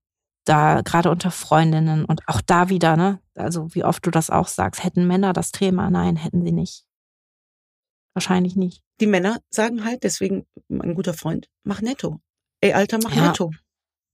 da 0.44 0.82
gerade 0.82 1.10
unter 1.10 1.30
Freundinnen 1.30 2.04
und 2.04 2.20
auch 2.28 2.40
da 2.42 2.68
wieder, 2.68 2.96
ne? 2.96 3.20
Also 3.34 3.74
wie 3.74 3.84
oft 3.84 4.04
du 4.06 4.10
das 4.10 4.30
auch 4.30 4.48
sagst, 4.48 4.84
hätten 4.84 5.06
Männer 5.06 5.32
das 5.32 5.50
Thema? 5.50 5.90
Nein, 5.90 6.16
hätten 6.16 6.44
sie 6.44 6.52
nicht. 6.52 6.84
Wahrscheinlich 8.14 8.56
nicht. 8.56 8.80
Die 9.00 9.06
Männer 9.06 9.38
sagen 9.50 9.84
halt, 9.84 10.02
deswegen, 10.02 10.46
mein 10.68 10.94
guter 10.94 11.14
Freund, 11.14 11.48
mach 11.64 11.80
netto. 11.80 12.20
Ey, 12.60 12.72
Alter, 12.72 12.98
mach 13.02 13.14
Ja. 13.14 13.28
netto. 13.28 13.52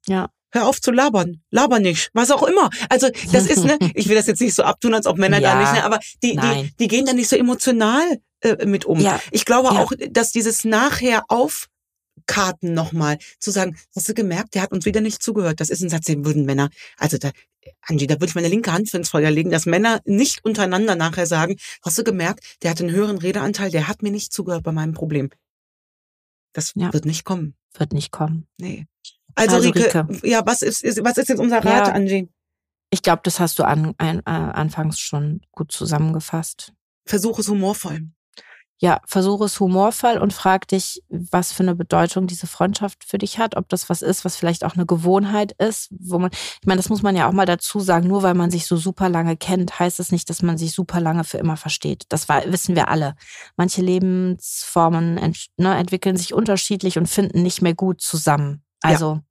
Ja. 0.07 0.31
Hör 0.53 0.69
auf 0.69 0.81
zu 0.81 0.93
labern. 0.93 1.43
Laber 1.51 1.81
nicht. 1.81 2.11
Was 2.15 2.31
auch 2.31 2.45
immer. 2.45 2.71
Also, 2.89 3.09
das 3.33 3.47
ist, 3.47 3.65
ne, 3.65 3.79
ich 3.95 4.09
will 4.09 4.15
das 4.17 4.27
jetzt 4.27 4.41
nicht 4.41 4.55
so 4.55 4.63
abtun, 4.63 4.95
als 4.95 5.07
ob 5.07 5.19
Männer 5.19 5.41
da 5.41 5.55
Ja. 5.55 5.61
nicht, 5.61 5.73
ne, 5.73 5.85
aber 5.85 5.99
die, 6.23 6.31
die, 6.31 6.37
Nein. 6.37 6.71
die 6.79 6.89
gehen 6.89 7.05
da 7.05 7.13
nicht 7.13 7.29
so 7.29 7.37
emotional 7.37 8.21
äh, 8.41 8.65
mit 8.67 8.85
um. 8.85 9.01
Ja. 9.01 9.21
Ich 9.33 9.45
glaube 9.45 9.71
auch, 9.71 9.93
dass 10.11 10.31
dieses 10.31 10.65
nachher 10.65 11.25
aufkarten 12.19 12.75
nochmal, 12.75 13.19
zu 13.39 13.51
sagen, 13.51 13.77
hast 13.95 14.09
du 14.09 14.15
gemerkt, 14.15 14.55
der 14.55 14.63
hat 14.63 14.73
uns 14.73 14.85
wieder 14.85 15.01
nicht 15.01 15.23
zugehört. 15.23 15.61
Das 15.61 15.71
ist 15.71 15.83
ein 15.83 15.91
Satz, 15.91 16.05
den 16.07 16.25
würden 16.25 16.45
Männer, 16.45 16.71
also 16.97 17.19
da, 17.19 17.31
Angie, 17.83 18.07
da 18.07 18.15
würde 18.15 18.27
ich 18.27 18.35
meine 18.35 18.49
linke 18.49 18.73
Hand 18.73 18.91
für 18.91 18.97
ins 18.97 19.09
Feuer 19.11 19.31
legen, 19.31 19.51
dass 19.51 19.67
Männer 19.67 20.01
nicht 20.05 20.45
untereinander 20.45 20.95
nachher 20.97 21.27
sagen, 21.27 21.57
hast 21.83 21.99
du 21.99 22.05
gemerkt, 22.05 22.57
der 22.63 22.71
hat 22.71 22.81
einen 22.81 22.91
höheren 22.93 23.19
Redeanteil, 23.19 23.71
der 23.71 23.89
hat 23.89 24.03
mir 24.03 24.11
nicht 24.11 24.33
zugehört 24.33 24.63
bei 24.63 24.73
meinem 24.73 24.93
Problem. 24.93 25.31
Das 26.53 26.73
Ja. 26.75 26.93
wird 26.93 27.05
nicht 27.05 27.25
kommen. 27.25 27.55
Wird 27.77 27.93
nicht 27.93 28.11
kommen. 28.13 28.47
Nee. 28.59 28.87
Also, 29.35 29.57
Also, 29.57 29.69
Rike, 29.69 30.09
Rike. 30.09 30.27
ja, 30.27 30.47
was 30.47 30.63
ist, 30.63 30.83
ist, 30.83 31.05
was 31.05 31.19
ist 31.19 31.29
jetzt 31.29 31.39
unser 31.41 31.59
Rat, 31.59 31.89
Ja. 31.89 31.93
Angie? 31.93 32.29
Ich 32.91 33.03
glaube, 33.03 33.21
das 33.25 33.41
hast 33.41 33.59
du 33.59 33.65
an, 33.65 33.95
ein, 33.99 34.21
äh, 34.21 34.23
anfangs 34.31 34.99
schon 34.99 35.41
gut 35.53 35.73
zusammengefasst. 35.73 36.73
Versuch 37.05 37.39
es 37.39 37.49
humorvoll. 37.49 38.09
Ja, 38.79 39.01
versuche 39.07 39.47
es 39.47 39.59
humorvoll 39.59 40.19
und 40.19 40.35
frag 40.35 40.69
dich, 40.69 41.03
was 41.09 41.51
für 41.53 41.63
eine 41.63 41.75
Bedeutung 41.75 42.27
diese 42.27 42.47
Freundschaft 42.47 43.05
für 43.05 43.17
dich 43.17 43.39
hat, 43.39 43.57
ob 43.57 43.71
das 43.71 43.89
was 43.89 44.03
ist, 44.03 44.25
was 44.27 44.37
vielleicht 44.37 44.65
auch 44.65 44.75
eine 44.75 44.85
Gewohnheit 44.85 45.53
ist, 45.53 45.89
wo 45.99 46.19
man, 46.19 46.31
ich 46.33 46.67
meine, 46.67 46.79
das 46.79 46.91
muss 46.91 47.03
man 47.03 47.17
ja 47.17 47.27
auch 47.27 47.33
mal 47.33 47.47
dazu 47.47 47.81
sagen, 47.81 48.07
nur 48.07 48.23
weil 48.23 48.35
man 48.35 48.51
sich 48.51 48.67
so 48.67 48.77
super 48.77 49.09
lange 49.09 49.37
kennt, 49.39 49.79
heißt 49.79 49.99
es 49.99 50.13
nicht, 50.13 50.29
dass 50.29 50.43
man 50.43 50.59
sich 50.59 50.73
super 50.73 51.01
lange 51.01 51.25
für 51.25 51.39
immer 51.39 51.57
versteht. 51.57 52.05
Das 52.11 52.29
war, 52.29 52.45
wissen 52.53 52.77
wir 52.77 52.89
alle. 52.89 53.15
Manche 53.57 53.81
Lebensformen 53.81 55.17
ent, 55.17 55.47
ne, 55.57 55.75
entwickeln 55.77 56.17
sich 56.19 56.35
unterschiedlich 56.35 56.99
und 56.99 57.09
finden 57.09 57.43
nicht 57.43 57.63
mehr 57.63 57.75
gut 57.75 58.03
zusammen. 58.03 58.63
Ja. 59.17 59.26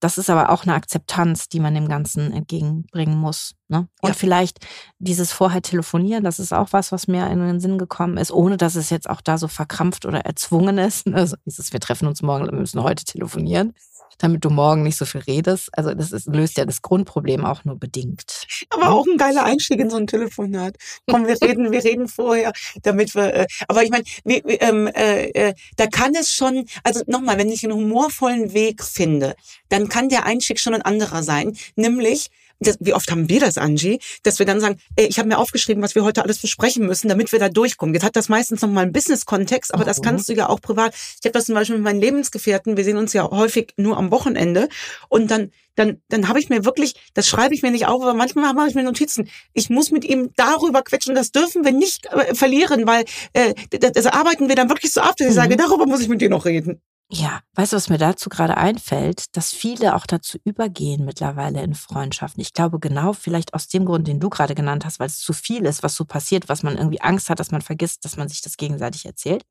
Das 0.00 0.16
ist 0.16 0.30
aber 0.30 0.50
auch 0.50 0.62
eine 0.62 0.74
Akzeptanz, 0.74 1.48
die 1.48 1.58
man 1.60 1.74
dem 1.74 1.88
Ganzen 1.88 2.32
entgegenbringen 2.32 3.18
muss. 3.18 3.54
Ne? 3.68 3.88
Und 4.00 4.08
Ja. 4.10 4.14
vielleicht 4.14 4.58
dieses 4.98 5.32
vorher 5.32 5.60
telefonieren, 5.60 6.22
das 6.24 6.38
ist 6.38 6.52
auch 6.52 6.72
was, 6.72 6.92
was 6.92 7.08
mir 7.08 7.26
in 7.28 7.40
den 7.40 7.58
Sinn 7.60 7.78
gekommen 7.78 8.16
ist, 8.16 8.30
ohne 8.30 8.56
dass 8.56 8.76
es 8.76 8.90
jetzt 8.90 9.10
auch 9.10 9.20
da 9.20 9.38
so 9.38 9.48
verkrampft 9.48 10.06
oder 10.06 10.20
erzwungen 10.20 10.78
ist. 10.78 11.06
Also 11.12 11.36
dieses, 11.44 11.72
wir 11.72 11.80
treffen 11.80 12.06
uns 12.06 12.22
morgen, 12.22 12.46
wir 12.46 12.52
müssen 12.52 12.82
heute 12.82 13.04
telefonieren, 13.04 13.74
damit 14.18 14.44
du 14.44 14.50
morgen 14.50 14.82
nicht 14.82 14.96
so 14.96 15.04
viel 15.06 15.22
redest. 15.22 15.70
Also 15.72 15.94
das 15.94 16.12
ist, 16.12 16.26
löst 16.26 16.58
ja 16.58 16.64
das 16.64 16.82
Grundproblem 16.82 17.44
auch 17.44 17.64
nur 17.64 17.76
bedingt. 17.76 18.46
Aber 18.70 18.90
auch 18.90 19.06
ein 19.06 19.16
geiler 19.16 19.44
Einstieg 19.44 19.80
in 19.80 19.90
so 19.90 19.96
ein 19.96 20.06
Telefonat. 20.06 20.76
Komm, 21.10 21.26
wir 21.26 21.40
reden, 21.40 21.72
wir 21.72 21.82
reden 21.82 22.08
vorher, 22.08 22.52
damit 22.82 23.14
wir. 23.14 23.34
Äh, 23.34 23.46
aber 23.68 23.82
ich 23.82 23.90
meine, 23.90 24.04
ähm, 24.24 24.88
äh, 24.88 25.30
äh, 25.30 25.54
da 25.76 25.86
kann 25.86 26.14
es 26.14 26.32
schon. 26.32 26.66
Also 26.82 27.02
nochmal, 27.06 27.38
wenn 27.38 27.50
ich 27.50 27.64
einen 27.64 27.74
humorvollen 27.74 28.52
Weg 28.52 28.84
finde, 28.84 29.34
dann 29.68 29.88
kann 29.88 30.08
der 30.08 30.26
Einstieg 30.26 30.60
schon 30.60 30.74
ein 30.74 30.82
anderer 30.82 31.22
sein, 31.22 31.56
nämlich. 31.76 32.30
Das, 32.60 32.76
wie 32.80 32.92
oft 32.94 33.10
haben 33.10 33.28
wir 33.28 33.40
das, 33.40 33.56
Angie, 33.56 34.00
dass 34.24 34.38
wir 34.38 34.46
dann 34.46 34.60
sagen, 34.60 34.78
ey, 34.96 35.06
ich 35.06 35.18
habe 35.18 35.28
mir 35.28 35.38
aufgeschrieben, 35.38 35.82
was 35.82 35.94
wir 35.94 36.02
heute 36.04 36.22
alles 36.24 36.38
besprechen 36.38 36.86
müssen, 36.86 37.08
damit 37.08 37.30
wir 37.30 37.38
da 37.38 37.48
durchkommen. 37.48 37.94
Jetzt 37.94 38.04
hat 38.04 38.16
das 38.16 38.28
meistens 38.28 38.62
noch 38.62 38.68
mal 38.68 38.80
einen 38.82 38.92
Business-Kontext, 38.92 39.72
aber 39.72 39.84
das 39.84 39.98
Mhm. 39.98 40.02
kannst 40.02 40.28
du 40.28 40.32
ja 40.34 40.48
auch 40.48 40.60
privat. 40.60 40.94
Ich 40.94 41.24
habe 41.24 41.32
das 41.32 41.44
zum 41.46 41.54
Beispiel 41.54 41.76
mit 41.76 41.84
meinen 41.84 42.00
Lebensgefährten, 42.00 42.76
wir 42.76 42.84
sehen 42.84 42.96
uns 42.96 43.12
ja 43.12 43.30
häufig 43.30 43.74
nur 43.76 43.96
am 43.96 44.10
Wochenende 44.10 44.68
und 45.08 45.30
dann 45.30 45.52
dann, 45.76 46.02
dann 46.08 46.26
habe 46.26 46.40
ich 46.40 46.48
mir 46.48 46.64
wirklich, 46.64 46.94
das 47.14 47.28
schreibe 47.28 47.54
ich 47.54 47.62
mir 47.62 47.70
nicht 47.70 47.86
auf, 47.86 48.02
aber 48.02 48.12
manchmal 48.12 48.52
mache 48.52 48.66
ich 48.68 48.74
mir 48.74 48.82
Notizen. 48.82 49.28
Ich 49.54 49.70
muss 49.70 49.92
mit 49.92 50.04
ihm 50.04 50.30
darüber 50.34 50.82
quetschen, 50.82 51.14
das 51.14 51.30
dürfen 51.30 51.64
wir 51.64 51.70
nicht 51.70 52.06
äh, 52.06 52.34
verlieren, 52.34 52.84
weil 52.84 53.04
äh, 53.32 53.54
das, 53.70 53.92
das 53.92 54.06
arbeiten 54.06 54.48
wir 54.48 54.56
dann 54.56 54.68
wirklich 54.70 54.92
so 54.92 55.00
ab, 55.02 55.14
dass 55.16 55.28
ich 55.28 55.34
Mhm. 55.34 55.36
sage, 55.36 55.56
darüber 55.56 55.86
muss 55.86 56.00
ich 56.00 56.08
mit 56.08 56.20
dir 56.20 56.30
noch 56.30 56.46
reden. 56.46 56.80
Ja, 57.10 57.40
weißt 57.54 57.72
du, 57.72 57.76
was 57.76 57.88
mir 57.88 57.96
dazu 57.96 58.28
gerade 58.28 58.58
einfällt, 58.58 59.34
dass 59.34 59.50
viele 59.54 59.96
auch 59.96 60.04
dazu 60.06 60.36
übergehen 60.44 61.06
mittlerweile 61.06 61.62
in 61.62 61.74
Freundschaften. 61.74 62.42
Ich 62.42 62.52
glaube 62.52 62.78
genau 62.80 63.14
vielleicht 63.14 63.54
aus 63.54 63.66
dem 63.66 63.86
Grund, 63.86 64.06
den 64.08 64.20
du 64.20 64.28
gerade 64.28 64.54
genannt 64.54 64.84
hast, 64.84 65.00
weil 65.00 65.06
es 65.06 65.18
zu 65.18 65.32
viel 65.32 65.64
ist, 65.64 65.82
was 65.82 65.94
so 65.94 66.04
passiert, 66.04 66.50
was 66.50 66.62
man 66.62 66.76
irgendwie 66.76 67.00
Angst 67.00 67.30
hat, 67.30 67.40
dass 67.40 67.50
man 67.50 67.62
vergisst, 67.62 68.04
dass 68.04 68.18
man 68.18 68.28
sich 68.28 68.42
das 68.42 68.58
gegenseitig 68.58 69.06
erzählt, 69.06 69.42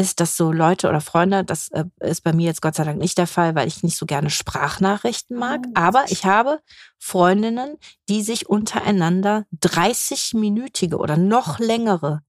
ist, 0.00 0.18
dass 0.18 0.36
so 0.36 0.50
Leute 0.50 0.88
oder 0.88 1.02
Freunde, 1.02 1.44
das 1.44 1.68
äh, 1.68 1.84
ist 2.00 2.22
bei 2.24 2.32
mir 2.32 2.46
jetzt 2.46 2.62
Gott 2.62 2.74
sei 2.74 2.84
Dank 2.84 2.98
nicht 2.98 3.18
der 3.18 3.26
Fall, 3.26 3.54
weil 3.54 3.68
ich 3.68 3.82
nicht 3.82 3.98
so 3.98 4.06
gerne 4.06 4.30
Sprachnachrichten 4.30 5.36
mag, 5.36 5.60
Oh. 5.68 5.70
aber 5.74 6.06
ich 6.08 6.24
habe 6.24 6.60
Freundinnen, 6.98 7.76
die 8.08 8.22
sich 8.22 8.48
untereinander 8.48 9.44
30-minütige 9.60 10.96
oder 10.96 11.16
noch 11.18 11.58
längere 11.58 12.22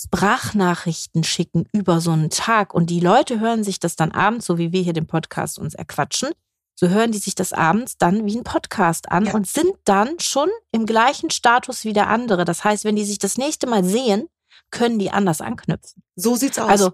Sprachnachrichten 0.00 1.24
schicken 1.24 1.66
über 1.72 2.00
so 2.00 2.12
einen 2.12 2.30
Tag 2.30 2.72
und 2.74 2.90
die 2.90 3.00
Leute 3.00 3.40
hören 3.40 3.64
sich 3.64 3.80
das 3.80 3.96
dann 3.96 4.12
abends, 4.12 4.46
so 4.46 4.56
wie 4.58 4.72
wir 4.72 4.82
hier 4.82 4.92
den 4.92 5.06
Podcast 5.06 5.58
uns 5.58 5.74
erquatschen, 5.74 6.30
so 6.76 6.88
hören 6.88 7.10
die 7.10 7.18
sich 7.18 7.34
das 7.34 7.52
abends 7.52 7.98
dann 7.98 8.24
wie 8.24 8.36
ein 8.36 8.44
Podcast 8.44 9.10
an 9.10 9.26
Ja. 9.26 9.34
und 9.34 9.48
sind 9.48 9.72
dann 9.84 10.20
schon 10.20 10.48
im 10.70 10.86
gleichen 10.86 11.30
Status 11.30 11.84
wie 11.84 11.92
der 11.92 12.08
andere. 12.08 12.44
Das 12.44 12.62
heißt, 12.62 12.84
wenn 12.84 12.94
die 12.96 13.04
sich 13.04 13.18
das 13.18 13.36
nächste 13.36 13.66
Mal 13.66 13.82
sehen, 13.84 14.28
können 14.70 14.98
die 14.98 15.10
anders 15.10 15.40
anknüpfen. 15.40 16.02
So 16.14 16.36
sieht's 16.36 16.58
aus. 16.58 16.68
Also 16.68 16.92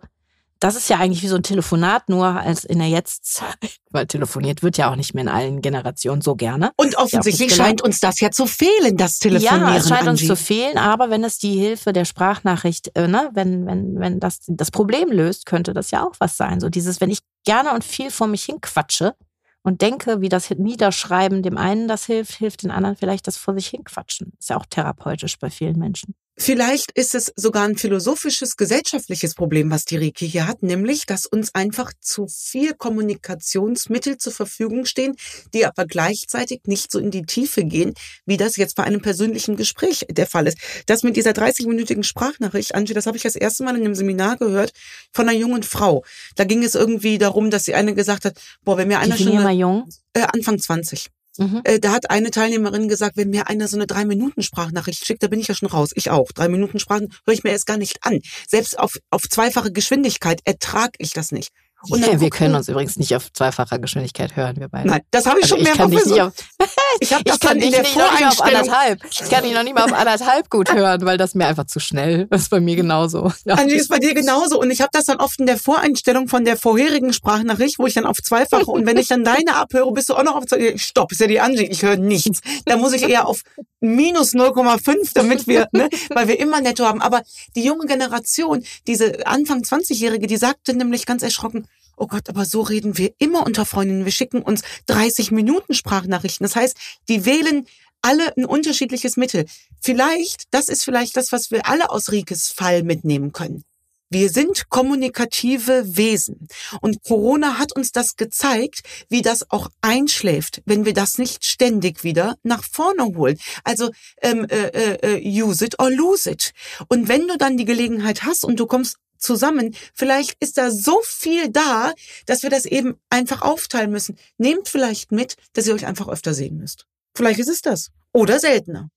das 0.60 0.76
ist 0.76 0.88
ja 0.88 0.98
eigentlich 0.98 1.22
wie 1.22 1.28
so 1.28 1.36
ein 1.36 1.42
Telefonat, 1.42 2.08
nur 2.08 2.26
als 2.26 2.64
in 2.64 2.78
der 2.78 2.88
Jetztzeit, 2.88 3.56
weil 3.90 4.06
telefoniert 4.06 4.62
wird 4.62 4.76
ja 4.76 4.90
auch 4.90 4.96
nicht 4.96 5.14
mehr 5.14 5.22
in 5.22 5.28
allen 5.28 5.62
Generationen 5.62 6.22
so 6.22 6.36
gerne. 6.36 6.72
und 6.76 6.96
offensichtlich 6.96 7.50
Ja, 7.50 7.56
scheint 7.56 7.82
uns 7.82 8.00
das 8.00 8.20
ja 8.20 8.30
zu 8.30 8.46
fehlen, 8.46 8.96
das 8.96 9.18
Telefonieren. 9.18 9.68
Ja, 9.68 9.76
es 9.76 9.88
scheint 9.88 10.08
uns 10.08 10.20
Angie. 10.20 10.26
zu 10.26 10.36
fehlen, 10.36 10.78
aber 10.78 11.10
wenn 11.10 11.24
es 11.24 11.38
die 11.38 11.58
Hilfe 11.58 11.92
der 11.92 12.04
Sprachnachricht, 12.04 12.96
äh, 12.96 13.08
ne, 13.08 13.30
wenn, 13.34 13.66
wenn, 13.66 13.98
wenn 13.98 14.20
das 14.20 14.40
das 14.46 14.70
Problem 14.70 15.10
löst, 15.10 15.46
könnte 15.46 15.74
das 15.74 15.90
ja 15.90 16.04
auch 16.04 16.14
was 16.18 16.36
sein. 16.36 16.60
So 16.60 16.68
dieses, 16.68 17.00
wenn 17.00 17.10
ich 17.10 17.20
gerne 17.44 17.72
und 17.72 17.84
viel 17.84 18.10
vor 18.10 18.26
mich 18.26 18.44
hin 18.44 18.60
quatsche 18.60 19.14
und 19.62 19.80
denke, 19.82 20.20
wie 20.20 20.28
das 20.28 20.50
Niederschreiben 20.50 21.42
dem 21.42 21.58
einen 21.58 21.88
das 21.88 22.06
hilft, 22.06 22.34
hilft 22.34 22.62
den 22.62 22.70
anderen 22.70 22.96
vielleicht 22.96 23.26
das 23.26 23.36
vor 23.36 23.54
sich 23.54 23.66
hin 23.68 23.84
quatschen. 23.84 24.32
Ist 24.38 24.50
ja 24.50 24.56
auch 24.56 24.66
therapeutisch 24.66 25.38
bei 25.38 25.50
vielen 25.50 25.78
Menschen. 25.78 26.14
Vielleicht 26.36 26.90
ist 26.92 27.14
es 27.14 27.32
sogar 27.36 27.64
ein 27.64 27.76
philosophisches, 27.76 28.56
gesellschaftliches 28.56 29.34
Problem, 29.34 29.70
was 29.70 29.84
die 29.84 29.96
Riki 29.96 30.28
hier 30.28 30.48
hat, 30.48 30.64
nämlich, 30.64 31.06
dass 31.06 31.26
uns 31.26 31.54
einfach 31.54 31.92
zu 32.00 32.26
viel 32.26 32.74
Kommunikationsmittel 32.74 34.18
zur 34.18 34.32
Verfügung 34.32 34.84
stehen, 34.84 35.14
die 35.52 35.64
aber 35.64 35.86
gleichzeitig 35.86 36.62
nicht 36.66 36.90
so 36.90 36.98
in 36.98 37.12
die 37.12 37.22
Tiefe 37.22 37.64
gehen, 37.64 37.94
wie 38.26 38.36
das 38.36 38.56
jetzt 38.56 38.74
bei 38.74 38.82
einem 38.82 39.00
persönlichen 39.00 39.56
Gespräch 39.56 40.06
der 40.10 40.26
Fall 40.26 40.48
ist. 40.48 40.58
Das 40.86 41.04
mit 41.04 41.16
dieser 41.16 41.30
30-minütigen 41.30 42.02
Sprachnachricht, 42.02 42.74
Angie, 42.74 42.94
das 42.94 43.06
habe 43.06 43.16
ich 43.16 43.22
das 43.22 43.36
erste 43.36 43.62
Mal 43.62 43.76
in 43.76 43.84
einem 43.84 43.94
Seminar 43.94 44.36
gehört 44.36 44.72
von 45.12 45.28
einer 45.28 45.38
jungen 45.38 45.62
Frau. 45.62 46.04
Da 46.34 46.42
ging 46.42 46.64
es 46.64 46.74
irgendwie 46.74 47.18
darum, 47.18 47.50
dass 47.50 47.64
sie 47.64 47.74
eine 47.74 47.94
gesagt 47.94 48.24
hat, 48.24 48.40
boah, 48.64 48.76
wenn 48.76 48.88
mir 48.88 48.98
einer 48.98 49.16
schon 49.16 49.28
jung. 49.52 49.88
äh, 50.14 50.26
Anfang 50.32 50.58
20 50.58 51.10
Mhm. 51.38 51.62
äh, 51.64 51.80
da 51.80 51.92
hat 51.92 52.10
eine 52.10 52.30
Teilnehmerin 52.30 52.88
gesagt, 52.88 53.16
wenn 53.16 53.30
mir 53.30 53.48
einer 53.48 53.68
so 53.68 53.76
eine 53.76 53.86
drei 53.86 54.04
Minuten 54.04 54.42
Sprachnachricht 54.42 55.04
schickt, 55.04 55.22
da 55.22 55.28
bin 55.28 55.40
ich 55.40 55.48
ja 55.48 55.54
schon 55.54 55.68
raus. 55.68 55.90
Ich 55.94 56.10
auch. 56.10 56.30
Drei 56.32 56.48
Minuten 56.48 56.78
Sprachen 56.78 57.12
höre 57.26 57.34
ich 57.34 57.44
mir 57.44 57.50
erst 57.50 57.66
gar 57.66 57.76
nicht 57.76 57.98
an. 58.02 58.20
Selbst 58.48 58.78
auf, 58.78 58.98
auf 59.10 59.28
zweifache 59.28 59.72
Geschwindigkeit 59.72 60.40
ertrage 60.44 60.92
ich 60.98 61.12
das 61.12 61.32
nicht. 61.32 61.50
Ja, 61.86 62.20
wir 62.20 62.30
können 62.30 62.54
uns 62.54 62.68
übrigens 62.68 62.96
nicht 62.96 63.14
auf 63.14 63.32
zweifacher 63.32 63.78
Geschwindigkeit 63.78 64.36
hören, 64.36 64.56
wir 64.58 64.68
beide. 64.68 64.88
Nein, 64.88 65.02
das 65.10 65.26
habe 65.26 65.40
ich 65.40 65.44
Also 65.44 65.56
schon 65.56 65.64
mehrfach 65.64 65.90
versucht. 65.90 66.44
Ich, 67.00 67.12
hab 67.12 67.22
ich 67.28 67.40
kann 67.40 67.58
dich 67.58 67.70
nicht 67.70 67.96
noch 67.96 68.12
nicht 68.12 68.20
mal 68.20 68.28
auf 68.28 68.40
anderthalb. 68.40 69.04
Ich 69.10 69.28
kann 69.28 69.42
dich 69.42 69.52
noch 69.52 69.64
nicht 69.64 69.74
mal 69.74 69.82
auf 69.82 69.92
anderthalb 69.92 70.48
gut 70.48 70.72
hören, 70.72 71.04
weil 71.04 71.18
das 71.18 71.34
mir 71.34 71.46
einfach 71.46 71.66
zu 71.66 71.80
schnell. 71.80 72.28
Das 72.30 72.42
ist 72.42 72.50
bei 72.50 72.60
mir 72.60 72.76
genauso. 72.76 73.32
Ja. 73.44 73.54
Angie 73.54 73.74
ist 73.74 73.88
bei 73.88 73.98
dir 73.98 74.14
genauso. 74.14 74.60
Und 74.60 74.70
ich 74.70 74.80
habe 74.80 74.90
das 74.92 75.06
dann 75.06 75.18
oft 75.18 75.40
in 75.40 75.46
der 75.46 75.58
Voreinstellung 75.58 76.28
von 76.28 76.44
der 76.44 76.56
vorherigen 76.56 77.12
Sprachnachricht, 77.12 77.80
wo 77.80 77.86
ich 77.86 77.94
dann 77.94 78.06
auf 78.06 78.18
zweifache 78.22 78.70
und 78.70 78.86
wenn 78.86 78.96
ich 78.96 79.08
dann 79.08 79.24
deine 79.24 79.56
abhöre, 79.56 79.90
bist 79.92 80.08
du 80.08 80.14
auch 80.14 80.22
noch 80.22 80.36
auf 80.36 80.44
Stopp, 80.76 81.10
ist 81.10 81.20
ja 81.20 81.26
die 81.26 81.40
Angie, 81.40 81.66
ich 81.66 81.82
höre 81.82 81.96
nichts. 81.96 82.40
Da 82.64 82.76
muss 82.76 82.92
ich 82.92 83.02
eher 83.08 83.26
auf 83.26 83.42
minus 83.80 84.34
0,5, 84.34 85.10
damit 85.14 85.46
wir, 85.46 85.68
ne, 85.72 85.88
weil 86.10 86.28
wir 86.28 86.38
immer 86.40 86.60
netto 86.60 86.84
haben. 86.84 87.02
Aber 87.02 87.22
die 87.54 87.64
junge 87.64 87.86
Generation, 87.86 88.64
diese 88.86 89.26
Anfang 89.26 89.62
20-Jährige, 89.62 90.26
die 90.26 90.36
sagte 90.36 90.74
nämlich 90.74 91.06
ganz 91.06 91.22
erschrocken, 91.22 91.66
Oh 91.96 92.06
Gott, 92.06 92.28
aber 92.28 92.44
so 92.44 92.62
reden 92.62 92.98
wir 92.98 93.12
immer 93.18 93.46
unter 93.46 93.64
Freundinnen. 93.64 94.04
Wir 94.04 94.12
schicken 94.12 94.42
uns 94.42 94.62
30 94.86 95.30
Minuten 95.30 95.74
Sprachnachrichten. 95.74 96.44
Das 96.44 96.56
heißt, 96.56 96.76
die 97.08 97.24
wählen 97.24 97.66
alle 98.02 98.36
ein 98.36 98.44
unterschiedliches 98.44 99.16
Mittel. 99.16 99.46
Vielleicht, 99.80 100.44
das 100.50 100.68
ist 100.68 100.84
vielleicht 100.84 101.16
das, 101.16 101.32
was 101.32 101.50
wir 101.50 101.66
alle 101.66 101.90
aus 101.90 102.12
Rikes 102.12 102.48
Fall 102.48 102.82
mitnehmen 102.82 103.32
können. 103.32 103.64
Wir 104.10 104.28
sind 104.28 104.68
kommunikative 104.68 105.96
Wesen. 105.96 106.46
Und 106.80 107.02
Corona 107.02 107.58
hat 107.58 107.74
uns 107.74 107.90
das 107.90 108.14
gezeigt, 108.14 108.82
wie 109.08 109.22
das 109.22 109.50
auch 109.50 109.70
einschläft, 109.80 110.62
wenn 110.66 110.84
wir 110.84 110.92
das 110.92 111.18
nicht 111.18 111.44
ständig 111.44 112.04
wieder 112.04 112.36
nach 112.42 112.62
vorne 112.62 113.06
holen. 113.16 113.38
Also 113.64 113.90
ähm, 114.22 114.46
äh, 114.48 115.16
äh, 115.16 115.42
use 115.42 115.64
it 115.64 115.80
or 115.80 115.90
lose 115.90 116.30
it. 116.30 116.52
Und 116.88 117.08
wenn 117.08 117.26
du 117.26 117.36
dann 117.36 117.56
die 117.56 117.64
Gelegenheit 117.64 118.22
hast 118.22 118.44
und 118.44 118.60
du 118.60 118.66
kommst 118.66 118.98
zusammen. 119.24 119.74
Vielleicht 119.94 120.36
ist 120.40 120.58
da 120.58 120.70
so 120.70 121.00
viel 121.02 121.50
da, 121.50 121.92
dass 122.26 122.42
wir 122.42 122.50
das 122.50 122.66
eben 122.66 122.96
einfach 123.10 123.42
aufteilen 123.42 123.90
müssen. 123.90 124.16
Nehmt 124.38 124.68
vielleicht 124.68 125.10
mit, 125.10 125.36
dass 125.54 125.66
ihr 125.66 125.74
euch 125.74 125.86
einfach 125.86 126.08
öfter 126.08 126.34
sehen 126.34 126.58
müsst. 126.58 126.86
Vielleicht 127.16 127.40
ist 127.40 127.48
es 127.48 127.62
das. 127.62 127.90
Oder 128.12 128.38
seltener. 128.38 128.90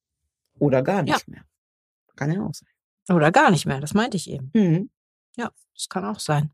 Oder 0.59 0.83
gar 0.83 1.03
nicht 1.03 1.27
ja. 1.27 1.33
mehr. 1.33 1.43
Kann 2.15 2.31
ja 2.31 2.41
auch 2.41 2.53
sein. 2.53 2.69
Oder 3.15 3.31
gar 3.31 3.51
nicht 3.51 3.65
mehr, 3.65 3.79
das 3.79 3.93
meinte 3.93 4.17
ich 4.17 4.29
eben. 4.29 4.51
Mhm. 4.53 4.89
Ja, 5.37 5.51
das 5.73 5.87
kann 5.87 6.03
auch 6.03 6.19
sein. 6.19 6.51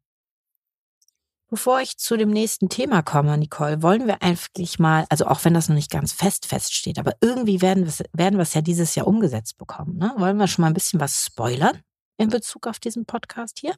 Bevor 1.50 1.82
ich 1.82 1.98
zu 1.98 2.18
dem 2.18 2.32
nächsten 2.32 2.68
Thema 2.68 3.04
komme, 3.04 3.38
Nicole, 3.38 3.84
wollen 3.84 4.08
wir 4.08 4.24
eigentlich 4.24 4.80
mal, 4.80 5.06
also 5.10 5.28
auch 5.28 5.46
wenn 5.46 5.54
das 5.54 5.70
noch 5.70 5.76
nicht 5.76 5.92
ganz 5.92 6.12
fest 6.12 6.48
feststeht, 6.48 6.98
aber 6.98 7.14
irgendwie 7.22 7.62
werden 7.62 7.86
wir 7.86 8.06
werden 8.12 8.40
es 8.40 8.56
ja 8.56 8.62
dieses 8.62 8.96
Jahr 8.96 9.06
umgesetzt 9.06 9.58
bekommen. 9.58 9.98
Ne? 9.98 10.12
Wollen 10.18 10.38
wir 10.38 10.48
schon 10.48 10.64
mal 10.64 10.70
ein 10.70 10.74
bisschen 10.74 11.00
was 11.00 11.26
spoilern? 11.26 11.80
In 12.18 12.30
Bezug 12.30 12.68
auf 12.68 12.80
diesen 12.80 13.06
Podcast 13.06 13.60
hier? 13.60 13.76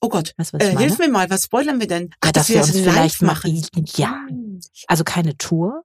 Oh 0.00 0.08
Gott, 0.08 0.34
weißt, 0.36 0.54
äh, 0.54 0.76
hilf 0.76 0.98
mir 0.98 1.08
mal, 1.08 1.30
was 1.30 1.44
spoilern 1.44 1.80
wir 1.80 1.86
denn? 1.86 2.10
Ach, 2.20 2.26
ja, 2.26 2.32
dass, 2.32 2.46
dass 2.48 2.54
wir 2.54 2.60
das 2.60 2.70
vielleicht 2.70 3.22
machen. 3.22 3.66
Ja, 3.96 4.26
also 4.86 5.04
keine 5.04 5.36
Tour, 5.38 5.84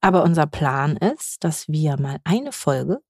aber 0.00 0.22
unser 0.22 0.46
Plan 0.46 0.96
ist, 0.96 1.42
dass 1.42 1.68
wir 1.68 1.98
mal 2.00 2.18
eine 2.24 2.52
Folge 2.52 3.00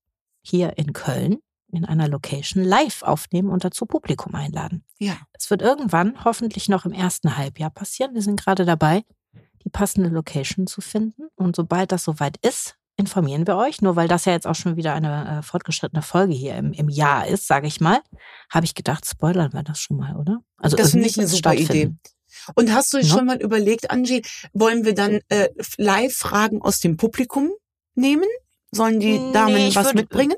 hier 0.41 0.77
in 0.77 0.93
Köln 0.93 1.37
in 1.71 1.85
einer 1.85 2.07
Location 2.07 2.63
live 2.63 3.03
aufnehmen 3.03 3.49
und 3.49 3.63
dazu 3.63 3.85
Publikum 3.85 4.35
einladen. 4.35 4.83
Ja. 4.99 5.17
Es 5.33 5.49
wird 5.49 5.61
irgendwann, 5.61 6.23
hoffentlich 6.23 6.69
noch 6.69 6.85
im 6.85 6.93
ersten 6.93 7.37
Halbjahr 7.37 7.69
passieren. 7.69 8.13
Wir 8.13 8.21
sind 8.21 8.39
gerade 8.39 8.65
dabei, 8.65 9.03
die 9.63 9.69
passende 9.69 10.09
Location 10.09 10.67
zu 10.67 10.81
finden. 10.81 11.27
Und 11.35 11.55
sobald 11.55 11.91
das 11.91 12.03
soweit 12.03 12.37
ist, 12.37 12.76
informieren 12.97 13.47
wir 13.47 13.55
euch. 13.55 13.81
Nur 13.81 13.95
weil 13.95 14.07
das 14.07 14.25
ja 14.25 14.33
jetzt 14.33 14.47
auch 14.47 14.55
schon 14.55 14.75
wieder 14.75 14.93
eine 14.93 15.39
äh, 15.39 15.41
fortgeschrittene 15.41 16.01
Folge 16.01 16.33
hier 16.33 16.55
im, 16.55 16.73
im 16.73 16.89
Jahr 16.89 17.27
ist, 17.27 17.47
sage 17.47 17.67
ich 17.67 17.79
mal, 17.79 18.01
habe 18.49 18.65
ich 18.65 18.75
gedacht, 18.75 19.05
spoilern 19.05 19.53
wir 19.53 19.63
das 19.63 19.79
schon 19.79 19.97
mal, 19.97 20.15
oder? 20.17 20.39
Also 20.57 20.75
das 20.75 20.91
finde 20.91 21.07
ich 21.07 21.17
eine 21.17 21.27
super 21.27 21.53
Idee. 21.53 21.93
Und 22.55 22.73
hast 22.73 22.93
du 22.93 22.97
ja. 22.97 23.03
schon 23.03 23.25
mal 23.25 23.41
überlegt, 23.41 23.91
Angie, 23.91 24.23
wollen 24.53 24.83
wir 24.83 24.93
dann 24.93 25.21
äh, 25.29 25.49
Live-Fragen 25.77 26.61
aus 26.61 26.79
dem 26.79 26.97
Publikum 26.97 27.51
nehmen? 27.95 28.27
Sollen 28.71 28.99
die 28.99 29.17
Damen 29.31 29.53
nee, 29.53 29.75
was 29.75 29.87
würde, 29.87 29.99
mitbringen? 29.99 30.35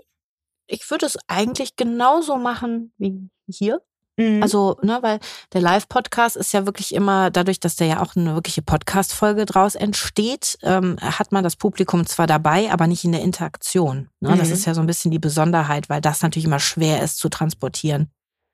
Ich 0.67 0.89
würde 0.91 1.05
es 1.05 1.17
eigentlich 1.27 1.75
genauso 1.75 2.37
machen 2.37 2.93
wie 2.97 3.29
hier. 3.47 3.81
Mhm. 4.19 4.43
Also, 4.43 4.77
ne, 4.83 4.99
weil 5.01 5.19
der 5.53 5.61
Live-Podcast 5.61 6.35
ist 6.35 6.53
ja 6.53 6.65
wirklich 6.65 6.93
immer, 6.93 7.31
dadurch, 7.31 7.59
dass 7.59 7.77
da 7.77 7.85
ja 7.85 8.01
auch 8.01 8.15
eine 8.15 8.35
wirkliche 8.35 8.61
Podcast-Folge 8.61 9.45
draus 9.45 9.75
entsteht, 9.75 10.57
ähm, 10.61 10.97
hat 11.01 11.31
man 11.31 11.43
das 11.43 11.55
Publikum 11.55 12.05
zwar 12.05 12.27
dabei, 12.27 12.69
aber 12.69 12.87
nicht 12.87 13.05
in 13.05 13.13
der 13.13 13.21
Interaktion. 13.21 14.09
Ne? 14.19 14.31
Mhm. 14.31 14.37
Das 14.37 14.49
ist 14.49 14.65
ja 14.65 14.73
so 14.73 14.81
ein 14.81 14.87
bisschen 14.87 15.11
die 15.11 15.19
Besonderheit, 15.19 15.89
weil 15.89 16.01
das 16.01 16.21
natürlich 16.21 16.45
immer 16.45 16.59
schwer 16.59 17.01
ist 17.01 17.17
zu 17.17 17.29
transportieren 17.29 18.11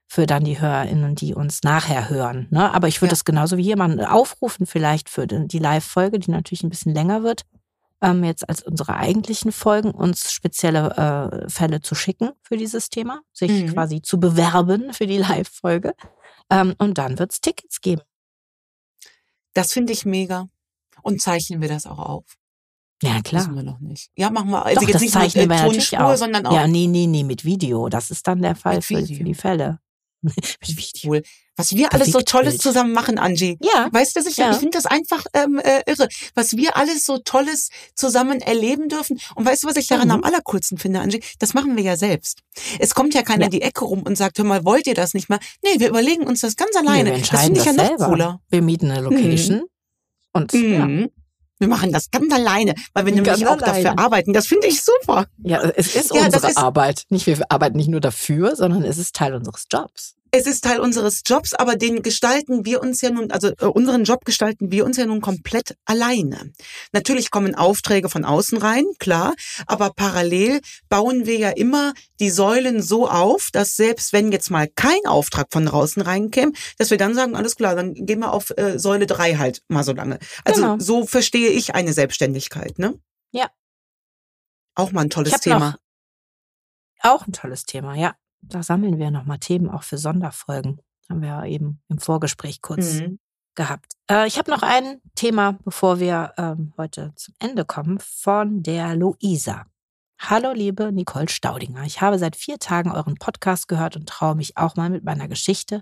für 0.08 0.28
dann 0.28 0.44
die 0.44 0.60
HörerInnen, 0.60 1.16
die 1.16 1.34
uns 1.34 1.64
nachher 1.64 2.10
hören. 2.10 2.48
Ne? 2.52 2.72
Aber 2.72 2.88
ich 2.88 3.02
würde 3.02 3.16
ja. 3.16 3.22
genauso 3.26 3.58
wie 3.58 3.64
hier 3.64 3.76
mal 3.76 4.06
aufrufen, 4.06 4.68
vielleicht 4.68 5.10
für 5.10 5.26
die 5.26 5.58
Live-Folge, 5.58 6.20
die 6.20 6.30
natürlich 6.30 6.64
ein 6.64 6.70
bisschen 6.70 6.94
länger 6.94 7.24
wird, 7.24 7.42
ähm, 8.02 8.24
jetzt 8.24 8.48
als 8.48 8.62
unsere 8.62 8.96
eigentlichen 8.96 9.52
Folgen, 9.52 9.92
uns 9.92 10.32
spezielle 10.32 11.44
äh, 11.46 11.50
Fälle 11.50 11.82
zu 11.82 11.96
schicken 11.96 12.32
für 12.42 12.58
dieses 12.58 12.90
Thema, 12.90 13.22
sich 13.34 13.52
mhm. 13.52 13.74
quasi 13.74 14.02
zu 14.02 14.20
bewerben 14.20 14.94
für 14.94 15.08
die 15.08 15.18
Live-Folge. 15.18 15.94
Ähm, 16.50 16.76
und 16.78 16.98
dann 16.98 17.18
wird 17.18 17.32
es 17.32 17.42
Tickets 17.42 17.82
geben. 17.82 18.04
Das 19.54 19.72
finde 19.72 19.94
ich 19.94 20.06
mega. 20.06 20.48
Und 21.02 21.22
zeichnen 21.22 21.62
wir 21.62 21.70
das 21.70 21.86
auch 21.86 22.00
auf? 22.00 22.26
Ja, 23.02 23.22
klar. 23.22 23.44
Wissen 23.44 23.56
wir 23.56 23.64
noch 23.64 23.80
nicht. 23.80 24.12
Ja, 24.16 24.30
machen 24.30 24.50
wir. 24.50 24.66
Also 24.66 24.82
Doch, 24.82 24.88
jetzt 24.88 24.96
das 24.96 25.02
nicht 25.02 25.14
zeichnen 25.14 25.48
mit, 25.48 25.58
äh, 25.58 25.60
wir 25.60 25.66
natürlich 25.66 25.98
auch. 25.98 26.16
sondern 26.16 26.46
auch. 26.46 26.54
Ja, 26.54 26.68
nee, 26.68 26.88
nee, 26.88 27.08
nee, 27.08 27.24
mit 27.24 27.46
Video. 27.46 27.90
Das 27.90 28.12
ist 28.12 28.28
dann 28.28 28.42
der 28.42 28.56
Fall 28.56 28.82
für, 28.82 29.06
für, 29.06 29.24
die 29.24 29.34
Fälle. 29.34 29.80
Cool. 31.06 31.22
Was 31.58 31.76
wir 31.76 31.94
alles 31.94 32.12
so 32.12 32.20
Tolles 32.20 32.58
zusammen 32.58 32.92
machen, 32.92 33.18
Angie. 33.18 33.58
Ja. 33.62 33.88
Weißt 33.92 34.16
du, 34.16 34.28
ich, 34.28 34.38
ja. 34.38 34.52
ich 34.52 34.58
finde 34.58 34.78
das 34.78 34.86
einfach 34.86 35.26
ähm, 35.34 35.60
äh, 35.60 35.84
irre, 35.86 36.10
was 36.34 36.58
wir 36.58 36.76
alles 36.76 37.06
so 37.06 37.18
Tolles 37.20 37.70
zusammen 37.96 38.42
erleben 38.42 38.90
dürfen. 38.90 39.20
Und 39.36 39.46
weißt 39.46 39.64
du, 39.64 39.68
was 39.68 39.78
ich 39.78 39.88
daran 39.88 40.08
mhm. 40.08 40.16
am 40.16 40.24
allercoolsten 40.24 40.78
finde, 40.78 41.00
Angie? 41.00 41.24
Das 41.40 41.54
machen 41.54 41.78
wir 41.78 41.84
ja 41.84 41.96
selbst. 41.96 42.40
Es 42.80 42.94
kommt 42.94 43.14
ja 43.14 43.22
keiner 43.22 43.42
ja. 43.42 43.46
in 43.46 43.52
die 43.52 43.62
Ecke 43.62 43.86
rum 43.86 44.04
und 44.04 44.18
sagt, 44.18 44.38
hör 44.38 44.46
mal, 44.46 44.66
wollt 44.66 44.88
ihr 44.88 44.96
das 44.96 45.14
nicht 45.14 45.30
mal? 45.30 45.40
Nee, 45.64 45.80
wir 45.80 45.90
überlegen 45.90 46.24
uns 46.24 46.42
das 46.42 46.58
ganz 46.58 46.76
alleine. 46.76 47.12
Nee, 47.12 47.24
das 47.30 47.42
finde 47.42 47.60
ich 47.60 47.66
ja 47.66 47.74
noch 47.74 47.88
selber. 47.88 48.08
cooler. 48.08 48.42
Wir 48.50 48.62
mieten 48.62 48.92
eine 48.92 49.02
Location. 49.02 49.58
Mhm. 49.58 49.64
Und 50.34 50.54
mhm. 50.54 50.74
ja. 51.02 51.08
Wir 51.58 51.68
machen 51.68 51.92
das 51.94 52.12
ganz 52.12 52.34
alleine, 52.34 52.76
weil 52.94 53.06
wir 53.06 53.14
ganz 53.14 53.28
nämlich 53.28 53.48
auch 53.48 53.62
alleine. 53.62 53.84
dafür 53.84 54.00
arbeiten. 54.00 54.34
Das 54.34 54.48
finde 54.48 54.68
ich 54.68 54.84
super. 54.84 55.26
Ja, 55.44 55.62
es 55.76 55.96
ist 55.96 56.14
ja, 56.14 56.26
unsere 56.26 56.50
ist 56.50 56.58
Arbeit. 56.58 57.04
Nicht 57.10 57.28
wir 57.28 57.40
arbeiten 57.50 57.78
nicht 57.78 57.90
nur 57.90 58.02
dafür, 58.02 58.56
sondern 58.56 58.84
es 58.84 58.98
ist 58.98 59.16
Teil 59.16 59.34
unseres 59.34 59.66
Jobs. 59.72 60.16
Es 60.38 60.48
ist 60.48 60.66
Teil 60.66 60.82
unseres 60.82 61.22
Jobs, 61.26 61.54
aber 61.54 61.78
den 61.78 62.02
gestalten 62.02 62.66
wir 62.66 62.82
uns 62.82 63.00
ja 63.00 63.10
nun, 63.10 63.32
also 63.32 63.54
äh, 63.58 63.68
unseren 63.68 64.04
Job 64.04 64.26
gestalten 64.26 64.70
wir 64.70 64.84
uns 64.84 64.98
ja 64.98 65.06
nun 65.06 65.22
komplett 65.22 65.78
alleine. 65.86 66.52
Natürlich 66.92 67.32
kommen 67.32 67.56
Aufträge 67.56 68.10
von 68.10 68.26
außen 68.26 68.58
rein, 68.58 68.84
klar, 69.00 69.34
aber 69.66 69.92
parallel 69.96 70.60
bauen 70.90 71.26
wir 71.26 71.38
ja 71.38 71.52
immer 71.52 71.94
die 72.20 72.30
Säulen 72.30 72.82
so 72.82 73.10
auf, 73.10 73.48
dass 73.54 73.78
selbst 73.78 74.12
wenn 74.12 74.30
jetzt 74.34 74.52
mal 74.52 74.68
kein 74.68 75.06
Auftrag 75.06 75.48
von 75.52 75.68
draußen 75.68 76.02
reinkäme, 76.02 76.52
dass 76.78 76.92
wir 76.92 76.98
dann 76.98 77.16
sagen, 77.16 77.38
alles 77.38 77.56
klar, 77.56 77.74
dann 77.74 77.94
gehen 77.94 78.20
wir 78.20 78.34
auf 78.34 78.52
äh, 78.58 78.78
Säule 78.78 79.06
drei 79.06 79.38
halt 79.38 79.64
mal 79.70 79.86
so 79.86 79.94
lange. 79.94 80.20
Also 80.44 80.62
genau. 80.62 80.80
so 80.80 81.06
verstehe 81.06 81.52
ich 81.52 81.76
eine 81.76 81.94
Selbstständigkeit, 81.94 82.78
ne? 82.78 83.00
Ja. 83.32 83.50
Auch 84.76 84.92
mal 84.92 85.04
ein 85.04 85.10
tolles 85.10 85.40
Thema. 85.40 85.78
Auch 87.00 87.26
ein 87.26 87.32
tolles 87.32 87.64
Thema, 87.64 87.96
ja 87.96 88.16
da 88.50 88.64
sammeln 88.64 88.98
wir 89.00 89.12
nochmal 89.12 89.40
Themen 89.40 89.70
auch 89.70 89.84
für 89.84 89.98
Sonderfolgen. 89.98 90.80
Haben 91.10 91.22
wir 91.22 91.30
ja 91.30 91.46
eben 91.46 91.82
im 91.88 92.00
Vorgespräch 92.00 92.62
kurz 92.62 92.96
mhm. 92.96 93.20
gehabt. 93.56 93.94
Äh, 94.10 94.28
ich 94.28 94.38
habe 94.38 94.52
noch 94.52 94.64
ein 94.64 95.02
Thema, 95.16 95.58
bevor 95.64 96.00
wir 96.00 96.34
ähm, 96.38 96.74
heute 96.78 97.14
zum 97.16 97.34
Ende 97.40 97.66
kommen, 97.66 98.00
von 98.00 98.64
der 98.64 98.96
Luisa. 98.96 99.66
Hallo, 100.20 100.54
liebe 100.54 100.92
Nicole 100.92 101.30
Staudinger. 101.30 101.84
Ich 101.84 102.02
habe 102.02 102.18
seit 102.18 102.36
vier 102.36 102.58
Tagen 102.58 102.92
euren 102.92 103.16
Podcast 103.16 103.68
gehört 103.68 103.96
und 103.96 104.08
traue 104.08 104.36
mich 104.36 104.58
auch 104.58 104.76
mal 104.76 104.90
mit 104.90 105.04
meiner 105.04 105.28
Geschichte 105.28 105.82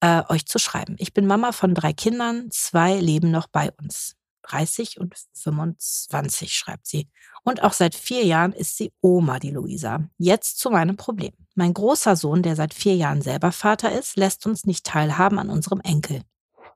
äh, 0.00 0.22
euch 0.28 0.46
zu 0.46 0.58
schreiben. 0.58 0.96
Ich 0.98 1.14
bin 1.14 1.26
Mama 1.26 1.52
von 1.52 1.74
drei 1.74 1.92
Kindern, 1.92 2.50
zwei 2.50 2.96
leben 2.96 3.30
noch 3.30 3.46
bei 3.46 3.70
uns. 3.80 4.16
30 4.52 5.00
und 5.00 5.14
25, 5.34 6.52
schreibt 6.52 6.86
sie. 6.86 7.08
Und 7.44 7.62
auch 7.62 7.72
seit 7.72 7.94
vier 7.94 8.24
Jahren 8.24 8.52
ist 8.52 8.76
sie 8.76 8.92
Oma, 9.00 9.38
die 9.38 9.50
Luisa. 9.50 10.08
Jetzt 10.18 10.58
zu 10.58 10.70
meinem 10.70 10.96
Problem. 10.96 11.32
Mein 11.54 11.74
großer 11.74 12.16
Sohn, 12.16 12.42
der 12.42 12.56
seit 12.56 12.74
vier 12.74 12.94
Jahren 12.94 13.22
selber 13.22 13.52
Vater 13.52 13.92
ist, 13.92 14.16
lässt 14.16 14.46
uns 14.46 14.64
nicht 14.64 14.86
teilhaben 14.86 15.38
an 15.38 15.50
unserem 15.50 15.80
Enkel. 15.80 16.22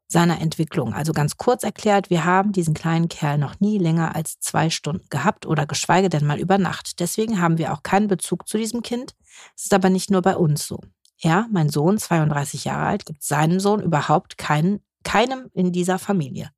Seiner 0.09 0.41
Entwicklung. 0.41 0.95
Also 0.95 1.12
ganz 1.12 1.37
kurz 1.37 1.65
erklärt, 1.65 2.11
wir 2.11 2.25
haben 2.25 2.53
diesen 2.53 2.75
kleinen 2.75 3.09
Kerl 3.09 3.39
noch 3.39 3.59
nie 3.59 3.79
länger 3.79 4.15
als 4.15 4.39
zwei 4.39 4.71
Stunden 4.71 5.07
gehabt 5.11 5.47
oder 5.47 5.67
geschweige 5.67 6.09
denn 6.09 6.27
mal 6.27 6.39
über 6.39 6.59
Nacht. 6.59 7.01
Deswegen 7.01 7.41
haben 7.41 7.59
wir 7.59 7.73
auch 7.73 7.83
keinen 7.83 8.07
Bezug 8.07 8.49
zu 8.49 8.57
diesem 8.57 8.83
Kind. 8.83 9.15
Es 9.57 9.65
ist 9.65 9.75
aber 9.75 9.91
nicht 9.91 10.11
nur 10.11 10.23
bei 10.23 10.37
uns 10.37 10.67
so. 10.67 10.81
Er, 11.21 11.47
mein 11.51 11.71
Sohn, 11.71 11.99
32 11.99 12.65
Jahre 12.65 12.87
alt, 12.87 13.07
gibt 13.07 13.23
seinem 13.23 13.59
Sohn 13.59 13.81
überhaupt 13.81 14.39
keinen, 14.39 14.81
keinem 15.03 15.51
in 15.55 15.73
dieser 15.73 15.99
Familie. 15.99 16.51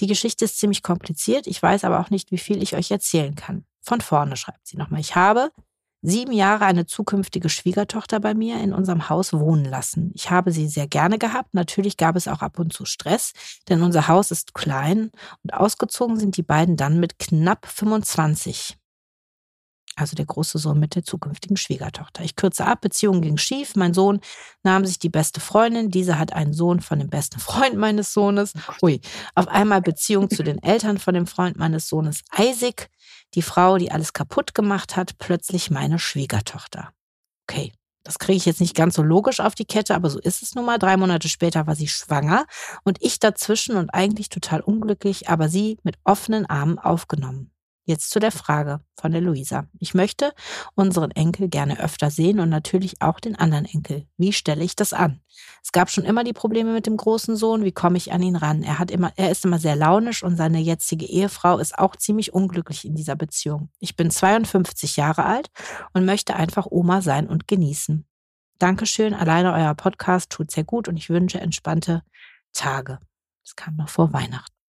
Die 0.00 0.06
Geschichte 0.06 0.46
ist 0.46 0.58
ziemlich 0.58 0.82
kompliziert, 0.82 1.46
ich 1.46 1.62
weiß 1.62 1.84
aber 1.84 2.00
auch 2.00 2.10
nicht, 2.10 2.32
wie 2.32 2.38
viel 2.38 2.62
ich 2.62 2.74
euch 2.74 2.90
erzählen 2.90 3.34
kann. 3.34 3.64
Von 3.82 4.00
vorne 4.00 4.36
schreibt 4.36 4.66
sie 4.66 4.76
nochmal. 4.76 5.00
Ich 5.00 5.14
habe 5.14 5.50
sieben 6.02 6.32
Jahre 6.32 6.64
eine 6.64 6.86
zukünftige 6.86 7.48
Schwiegertochter 7.48 8.20
bei 8.20 8.34
mir 8.34 8.60
in 8.60 8.72
unserem 8.72 9.08
Haus 9.10 9.32
wohnen 9.32 9.66
lassen. 9.66 10.10
Ich 10.14 10.30
habe 10.30 10.52
sie 10.52 10.68
sehr 10.68 10.86
gerne 10.86 11.18
gehabt. 11.18 11.52
Natürlich 11.52 11.96
gab 11.96 12.16
es 12.16 12.28
auch 12.28 12.40
ab 12.40 12.58
und 12.58 12.72
zu 12.72 12.86
Stress, 12.86 13.32
denn 13.68 13.82
unser 13.82 14.08
Haus 14.08 14.30
ist 14.30 14.54
klein 14.54 15.10
und 15.42 15.52
ausgezogen 15.52 16.18
sind 16.18 16.36
die 16.36 16.42
beiden 16.42 16.76
dann 16.76 16.98
mit 17.00 17.18
knapp 17.18 17.66
25 17.66 18.79
also 20.00 20.16
der 20.16 20.26
große 20.26 20.58
Sohn 20.58 20.78
mit 20.78 20.94
der 20.94 21.04
zukünftigen 21.04 21.56
Schwiegertochter. 21.56 22.22
Ich 22.24 22.36
kürze 22.36 22.66
ab, 22.66 22.80
Beziehung 22.80 23.20
ging 23.20 23.36
schief. 23.36 23.76
Mein 23.76 23.94
Sohn 23.94 24.20
nahm 24.62 24.84
sich 24.84 24.98
die 24.98 25.08
beste 25.08 25.40
Freundin, 25.40 25.90
diese 25.90 26.18
hat 26.18 26.32
einen 26.32 26.52
Sohn 26.52 26.80
von 26.80 26.98
dem 26.98 27.08
besten 27.08 27.40
Freund 27.40 27.76
meines 27.76 28.12
Sohnes. 28.12 28.52
Oh 28.68 28.86
Ui, 28.86 29.00
auf 29.34 29.48
einmal 29.48 29.82
Beziehung 29.82 30.30
zu 30.30 30.42
den 30.42 30.62
Eltern 30.62 30.98
von 30.98 31.14
dem 31.14 31.26
Freund 31.26 31.56
meines 31.56 31.88
Sohnes 31.88 32.22
Isaac, 32.38 32.88
die 33.34 33.42
Frau, 33.42 33.78
die 33.78 33.90
alles 33.90 34.12
kaputt 34.12 34.54
gemacht 34.54 34.96
hat, 34.96 35.18
plötzlich 35.18 35.70
meine 35.70 35.98
Schwiegertochter. 35.98 36.92
Okay. 37.48 37.72
Das 38.02 38.18
kriege 38.18 38.38
ich 38.38 38.46
jetzt 38.46 38.62
nicht 38.62 38.74
ganz 38.74 38.94
so 38.94 39.02
logisch 39.02 39.40
auf 39.40 39.54
die 39.54 39.66
Kette, 39.66 39.94
aber 39.94 40.08
so 40.08 40.18
ist 40.18 40.42
es 40.42 40.54
nun 40.54 40.64
mal. 40.64 40.78
Drei 40.78 40.96
Monate 40.96 41.28
später 41.28 41.66
war 41.66 41.76
sie 41.76 41.86
schwanger 41.86 42.46
und 42.82 42.96
ich 43.02 43.18
dazwischen 43.18 43.76
und 43.76 43.90
eigentlich 43.90 44.30
total 44.30 44.62
unglücklich, 44.62 45.28
aber 45.28 45.50
sie 45.50 45.78
mit 45.82 45.98
offenen 46.04 46.46
Armen 46.46 46.78
aufgenommen. 46.78 47.52
Jetzt 47.90 48.10
zu 48.10 48.20
der 48.20 48.30
Frage 48.30 48.78
von 48.94 49.10
der 49.10 49.20
Luisa. 49.20 49.66
Ich 49.80 49.94
möchte 49.94 50.32
unseren 50.76 51.10
Enkel 51.10 51.48
gerne 51.48 51.80
öfter 51.80 52.08
sehen 52.08 52.38
und 52.38 52.48
natürlich 52.48 53.02
auch 53.02 53.18
den 53.18 53.34
anderen 53.34 53.64
Enkel. 53.64 54.06
Wie 54.16 54.32
stelle 54.32 54.62
ich 54.62 54.76
das 54.76 54.92
an? 54.92 55.22
Es 55.64 55.72
gab 55.72 55.90
schon 55.90 56.04
immer 56.04 56.22
die 56.22 56.32
Probleme 56.32 56.72
mit 56.72 56.86
dem 56.86 56.96
großen 56.96 57.34
Sohn. 57.34 57.64
Wie 57.64 57.72
komme 57.72 57.96
ich 57.96 58.12
an 58.12 58.22
ihn 58.22 58.36
ran? 58.36 58.62
Er 58.62 58.78
hat 58.78 58.92
immer, 58.92 59.12
er 59.16 59.32
ist 59.32 59.44
immer 59.44 59.58
sehr 59.58 59.74
launisch 59.74 60.22
und 60.22 60.36
seine 60.36 60.60
jetzige 60.60 61.04
Ehefrau 61.04 61.58
ist 61.58 61.80
auch 61.80 61.96
ziemlich 61.96 62.32
unglücklich 62.32 62.84
in 62.84 62.94
dieser 62.94 63.16
Beziehung. 63.16 63.70
Ich 63.80 63.96
bin 63.96 64.12
52 64.12 64.96
Jahre 64.96 65.24
alt 65.24 65.50
und 65.92 66.04
möchte 66.04 66.36
einfach 66.36 66.68
Oma 66.70 67.02
sein 67.02 67.26
und 67.26 67.48
genießen. 67.48 68.06
Dankeschön. 68.60 69.14
Alleine 69.14 69.52
euer 69.52 69.74
Podcast 69.74 70.30
tut 70.30 70.52
sehr 70.52 70.62
gut 70.62 70.86
und 70.86 70.96
ich 70.96 71.10
wünsche 71.10 71.40
entspannte 71.40 72.04
Tage. 72.52 73.00
Das 73.42 73.56
kam 73.56 73.74
noch 73.74 73.88
vor 73.88 74.12
Weihnachten. 74.12 74.59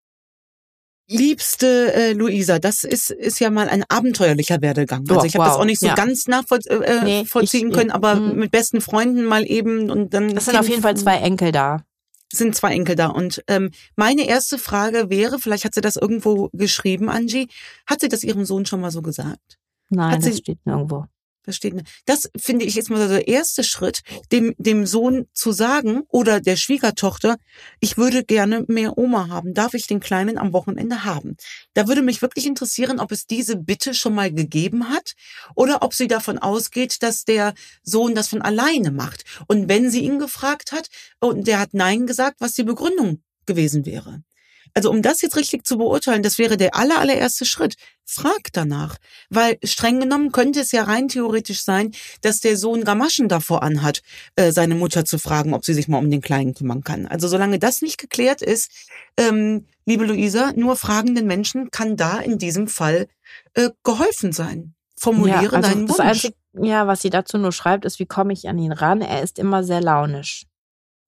Liebste 1.11 1.93
äh, 1.93 2.13
Luisa, 2.13 2.59
das 2.59 2.83
ist, 2.83 3.11
ist 3.11 3.39
ja 3.39 3.49
mal 3.49 3.69
ein 3.69 3.83
abenteuerlicher 3.89 4.61
Werdegang. 4.61 5.03
Also 5.09 5.25
ich 5.25 5.35
habe 5.35 5.45
wow. 5.45 5.51
das 5.53 5.59
auch 5.59 5.65
nicht 5.65 5.79
so 5.79 5.87
ja. 5.87 5.95
ganz 5.95 6.27
nachvollziehen 6.27 6.81
äh, 6.81 7.03
nee, 7.03 7.21
ich, 7.21 7.73
können, 7.73 7.91
aber 7.91 8.15
mh. 8.15 8.33
mit 8.33 8.51
besten 8.51 8.81
Freunden 8.81 9.25
mal 9.25 9.45
eben 9.45 9.89
und 9.89 10.13
dann. 10.13 10.33
Das 10.33 10.45
sind 10.45 10.57
auf 10.57 10.69
jeden 10.69 10.81
Fall 10.81 10.95
zwei 10.95 11.17
Enkel 11.17 11.51
da. 11.51 11.83
Sind 12.33 12.55
zwei 12.55 12.73
Enkel 12.73 12.95
da. 12.95 13.07
Und 13.07 13.43
ähm, 13.47 13.71
meine 13.95 14.25
erste 14.25 14.57
Frage 14.57 15.09
wäre, 15.09 15.37
vielleicht 15.37 15.65
hat 15.65 15.73
sie 15.73 15.81
das 15.81 15.97
irgendwo 15.97 16.49
geschrieben, 16.53 17.09
Angie, 17.09 17.49
hat 17.85 17.99
sie 17.99 18.07
das 18.07 18.23
ihrem 18.23 18.45
Sohn 18.45 18.65
schon 18.65 18.79
mal 18.79 18.91
so 18.91 19.01
gesagt? 19.01 19.57
Nein, 19.89 20.11
hat 20.13 20.25
das 20.25 20.37
steht 20.37 20.65
nirgendwo. 20.65 21.05
Versteht? 21.43 21.73
Das 22.05 22.29
finde 22.37 22.65
ich 22.65 22.75
jetzt 22.75 22.91
mal 22.91 23.07
der 23.07 23.27
erste 23.27 23.63
Schritt, 23.63 24.01
dem, 24.31 24.53
dem 24.57 24.85
Sohn 24.85 25.25
zu 25.33 25.51
sagen 25.51 26.03
oder 26.09 26.39
der 26.39 26.55
Schwiegertochter, 26.55 27.37
ich 27.79 27.97
würde 27.97 28.23
gerne 28.23 28.63
mehr 28.67 28.97
Oma 28.97 29.27
haben. 29.29 29.55
Darf 29.55 29.73
ich 29.73 29.87
den 29.87 29.99
Kleinen 29.99 30.37
am 30.37 30.53
Wochenende 30.53 31.03
haben? 31.03 31.37
Da 31.73 31.87
würde 31.87 32.03
mich 32.03 32.21
wirklich 32.21 32.45
interessieren, 32.45 32.99
ob 32.99 33.11
es 33.11 33.25
diese 33.25 33.55
Bitte 33.55 33.95
schon 33.95 34.13
mal 34.13 34.31
gegeben 34.31 34.89
hat 34.89 35.13
oder 35.55 35.81
ob 35.81 35.95
sie 35.95 36.07
davon 36.07 36.37
ausgeht, 36.37 37.01
dass 37.01 37.25
der 37.25 37.55
Sohn 37.81 38.13
das 38.13 38.27
von 38.27 38.43
alleine 38.43 38.91
macht. 38.91 39.23
Und 39.47 39.67
wenn 39.67 39.89
sie 39.89 40.01
ihn 40.01 40.19
gefragt 40.19 40.71
hat 40.71 40.89
und 41.19 41.47
der 41.47 41.59
hat 41.59 41.73
Nein 41.73 42.05
gesagt, 42.05 42.35
was 42.39 42.53
die 42.53 42.63
Begründung 42.63 43.23
gewesen 43.47 43.85
wäre. 43.85 44.21
Also 44.73 44.89
um 44.89 45.01
das 45.01 45.21
jetzt 45.21 45.35
richtig 45.35 45.65
zu 45.65 45.77
beurteilen, 45.77 46.23
das 46.23 46.37
wäre 46.37 46.57
der 46.57 46.75
aller, 46.75 46.99
allererste 46.99 47.45
Schritt. 47.45 47.75
Frag 48.05 48.51
danach. 48.53 48.97
Weil 49.29 49.57
streng 49.63 49.99
genommen 49.99 50.31
könnte 50.31 50.59
es 50.59 50.71
ja 50.71 50.83
rein 50.83 51.07
theoretisch 51.07 51.63
sein, 51.63 51.91
dass 52.21 52.39
der 52.39 52.57
Sohn 52.57 52.83
Gamaschen 52.83 53.29
davor 53.29 53.63
anhat, 53.63 54.01
äh, 54.35 54.51
seine 54.51 54.75
Mutter 54.75 55.05
zu 55.05 55.17
fragen, 55.17 55.53
ob 55.53 55.63
sie 55.65 55.73
sich 55.73 55.87
mal 55.87 55.97
um 55.97 56.11
den 56.11 56.21
Kleinen 56.21 56.53
kümmern 56.53 56.83
kann. 56.83 57.07
Also 57.07 57.27
solange 57.27 57.59
das 57.59 57.81
nicht 57.81 57.97
geklärt 57.97 58.41
ist, 58.41 58.69
ähm, 59.17 59.65
liebe 59.85 60.05
Luisa, 60.05 60.51
nur 60.55 60.75
fragenden 60.75 61.25
Menschen 61.25 61.71
kann 61.71 61.95
da 61.95 62.19
in 62.19 62.37
diesem 62.37 62.67
Fall 62.67 63.07
äh, 63.53 63.69
geholfen 63.83 64.33
sein. 64.33 64.73
Formuliere 64.97 65.43
ja, 65.43 65.51
also 65.51 65.69
deinen 65.69 65.89
Wunsch. 65.89 65.99
Einzige, 65.99 66.35
ja, 66.53 66.85
was 66.85 67.01
sie 67.01 67.09
dazu 67.09 67.37
nur 67.37 67.51
schreibt, 67.51 67.85
ist, 67.85 67.99
wie 67.99 68.05
komme 68.05 68.33
ich 68.33 68.47
an 68.47 68.57
ihn 68.57 68.71
ran? 68.71 69.01
Er 69.01 69.23
ist 69.23 69.39
immer 69.39 69.63
sehr 69.63 69.81
launisch. 69.81 70.45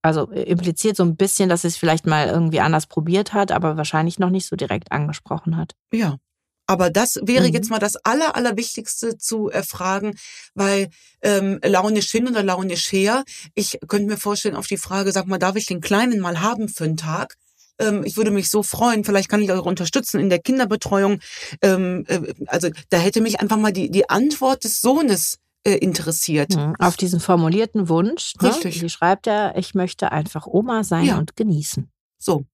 Also 0.03 0.29
äh, 0.31 0.43
impliziert 0.43 0.97
so 0.97 1.03
ein 1.03 1.15
bisschen, 1.15 1.49
dass 1.49 1.63
es 1.63 1.77
vielleicht 1.77 2.05
mal 2.05 2.27
irgendwie 2.27 2.59
anders 2.59 2.85
probiert 2.85 3.33
hat, 3.33 3.51
aber 3.51 3.77
wahrscheinlich 3.77 4.19
noch 4.19 4.29
nicht 4.29 4.45
so 4.45 4.55
direkt 4.55 4.91
angesprochen 4.91 5.57
hat. 5.57 5.73
Ja. 5.91 6.17
Aber 6.65 6.89
das 6.89 7.19
wäre 7.23 7.47
mhm. 7.47 7.53
jetzt 7.53 7.69
mal 7.69 7.79
das 7.79 7.97
Aller, 7.97 8.35
Allerwichtigste 8.35 9.17
zu 9.17 9.49
erfragen, 9.49 10.15
weil 10.53 10.89
ähm, 11.21 11.59
launisch 11.63 12.09
hin 12.11 12.27
oder 12.27 12.43
launisch 12.43 12.91
her, 12.91 13.23
ich 13.53 13.79
könnte 13.87 14.07
mir 14.07 14.17
vorstellen, 14.17 14.55
auf 14.55 14.67
die 14.67 14.77
Frage, 14.77 15.11
sag 15.11 15.27
mal, 15.27 15.39
darf 15.39 15.55
ich 15.55 15.65
den 15.65 15.81
Kleinen 15.81 16.19
mal 16.19 16.41
haben 16.41 16.69
für 16.69 16.85
einen 16.85 16.97
Tag? 16.97 17.35
Ähm, 17.79 18.03
ich 18.05 18.17
würde 18.17 18.31
mich 18.31 18.49
so 18.49 18.63
freuen, 18.63 19.03
vielleicht 19.03 19.29
kann 19.29 19.41
ich 19.41 19.51
euch 19.51 19.59
unterstützen 19.59 20.19
in 20.19 20.29
der 20.29 20.39
Kinderbetreuung. 20.39 21.19
Ähm, 21.61 22.05
äh, 22.07 22.33
also 22.47 22.69
da 22.89 22.97
hätte 22.97 23.21
mich 23.21 23.41
einfach 23.41 23.57
mal 23.57 23.73
die, 23.73 23.89
die 23.89 24.09
Antwort 24.09 24.63
des 24.63 24.79
Sohnes 24.79 25.39
äh, 25.65 25.75
interessiert. 25.75 26.55
Mhm. 26.55 26.75
Auf 26.79 26.97
diesen 26.97 27.19
formulierten 27.19 27.89
Wunsch, 27.89 28.33
ne? 28.41 28.49
Richtig. 28.49 28.81
Wie 28.81 28.89
schreibt 28.89 29.27
er, 29.27 29.57
ich 29.57 29.73
möchte 29.73 30.11
einfach 30.11 30.47
Oma 30.47 30.83
sein 30.83 31.05
ja. 31.05 31.17
und 31.17 31.35
genießen. 31.35 31.89
So. 32.17 32.45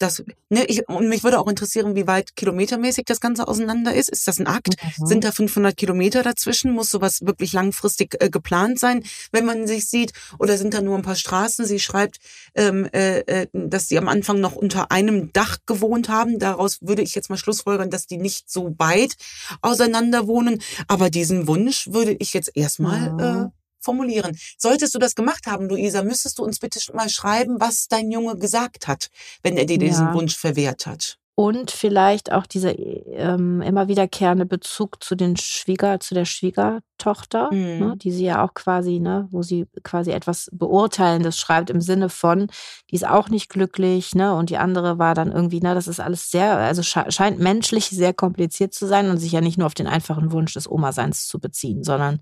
Das, 0.00 0.24
ne, 0.48 0.64
ich, 0.64 0.88
und 0.88 1.10
mich 1.10 1.24
würde 1.24 1.38
auch 1.38 1.46
interessieren, 1.46 1.94
wie 1.94 2.06
weit 2.06 2.34
kilometermäßig 2.34 3.04
das 3.04 3.20
Ganze 3.20 3.46
auseinander 3.46 3.94
ist. 3.94 4.08
Ist 4.08 4.26
das 4.26 4.40
ein 4.40 4.46
Akt? 4.46 4.76
Mhm. 4.98 5.06
Sind 5.06 5.24
da 5.24 5.30
500 5.30 5.76
Kilometer 5.76 6.22
dazwischen? 6.22 6.72
Muss 6.72 6.88
sowas 6.88 7.20
wirklich 7.20 7.52
langfristig 7.52 8.16
äh, 8.18 8.30
geplant 8.30 8.80
sein, 8.80 9.04
wenn 9.30 9.44
man 9.44 9.66
sich 9.66 9.90
sieht? 9.90 10.14
Oder 10.38 10.56
sind 10.56 10.72
da 10.72 10.80
nur 10.80 10.96
ein 10.96 11.02
paar 11.02 11.16
Straßen? 11.16 11.66
Sie 11.66 11.78
schreibt, 11.78 12.16
ähm, 12.54 12.88
äh, 12.94 13.18
äh, 13.20 13.46
dass 13.52 13.88
sie 13.88 13.98
am 13.98 14.08
Anfang 14.08 14.40
noch 14.40 14.56
unter 14.56 14.90
einem 14.90 15.34
Dach 15.34 15.58
gewohnt 15.66 16.08
haben. 16.08 16.38
Daraus 16.38 16.78
würde 16.80 17.02
ich 17.02 17.14
jetzt 17.14 17.28
mal 17.28 17.36
schlussfolgern, 17.36 17.90
dass 17.90 18.06
die 18.06 18.16
nicht 18.16 18.50
so 18.50 18.74
weit 18.78 19.16
auseinander 19.60 20.26
wohnen. 20.26 20.62
Aber 20.88 21.10
diesen 21.10 21.46
Wunsch 21.46 21.88
würde 21.88 22.16
ich 22.18 22.32
jetzt 22.32 22.56
erstmal 22.56 23.12
mhm. 23.12 23.50
äh, 23.50 23.59
formulieren. 23.80 24.36
Solltest 24.58 24.94
du 24.94 24.98
das 24.98 25.14
gemacht 25.14 25.46
haben, 25.46 25.68
Luisa, 25.68 26.02
müsstest 26.02 26.38
du 26.38 26.44
uns 26.44 26.58
bitte 26.58 26.80
mal 26.94 27.08
schreiben, 27.08 27.60
was 27.60 27.88
dein 27.88 28.10
Junge 28.10 28.36
gesagt 28.36 28.88
hat, 28.88 29.08
wenn 29.42 29.56
er 29.56 29.66
dir 29.66 29.78
diesen 29.78 30.08
ja. 30.08 30.14
Wunsch 30.14 30.36
verwehrt 30.36 30.86
hat. 30.86 31.20
Und 31.40 31.70
vielleicht 31.70 32.32
auch 32.32 32.44
dieser 32.44 32.78
ähm, 32.78 33.62
immer 33.62 33.88
wiederkehrende 33.88 34.44
Bezug 34.44 35.02
zu 35.02 35.14
den 35.14 35.38
Schwieger, 35.38 35.98
zu 35.98 36.14
der 36.14 36.26
Schwiegertochter, 36.26 37.50
mhm. 37.50 37.78
ne, 37.78 37.94
die 37.96 38.10
sie 38.12 38.24
ja 38.24 38.44
auch 38.44 38.52
quasi, 38.52 39.00
ne, 39.00 39.26
wo 39.30 39.40
sie 39.42 39.66
quasi 39.82 40.10
etwas 40.10 40.50
Beurteilendes 40.52 41.38
schreibt 41.38 41.70
im 41.70 41.80
Sinne 41.80 42.10
von, 42.10 42.48
die 42.90 42.96
ist 42.96 43.06
auch 43.06 43.30
nicht 43.30 43.48
glücklich, 43.48 44.14
ne, 44.14 44.34
und 44.34 44.50
die 44.50 44.58
andere 44.58 44.98
war 44.98 45.14
dann 45.14 45.32
irgendwie, 45.32 45.60
ne, 45.60 45.74
das 45.74 45.88
ist 45.88 45.98
alles 45.98 46.30
sehr, 46.30 46.58
also 46.58 46.82
scheint 46.82 47.38
menschlich 47.38 47.88
sehr 47.88 48.12
kompliziert 48.12 48.74
zu 48.74 48.86
sein 48.86 49.08
und 49.08 49.16
sich 49.16 49.32
ja 49.32 49.40
nicht 49.40 49.56
nur 49.56 49.66
auf 49.66 49.74
den 49.74 49.86
einfachen 49.86 50.32
Wunsch 50.32 50.52
des 50.52 50.70
Oma-Seins 50.70 51.26
zu 51.26 51.40
beziehen, 51.40 51.84
sondern 51.84 52.20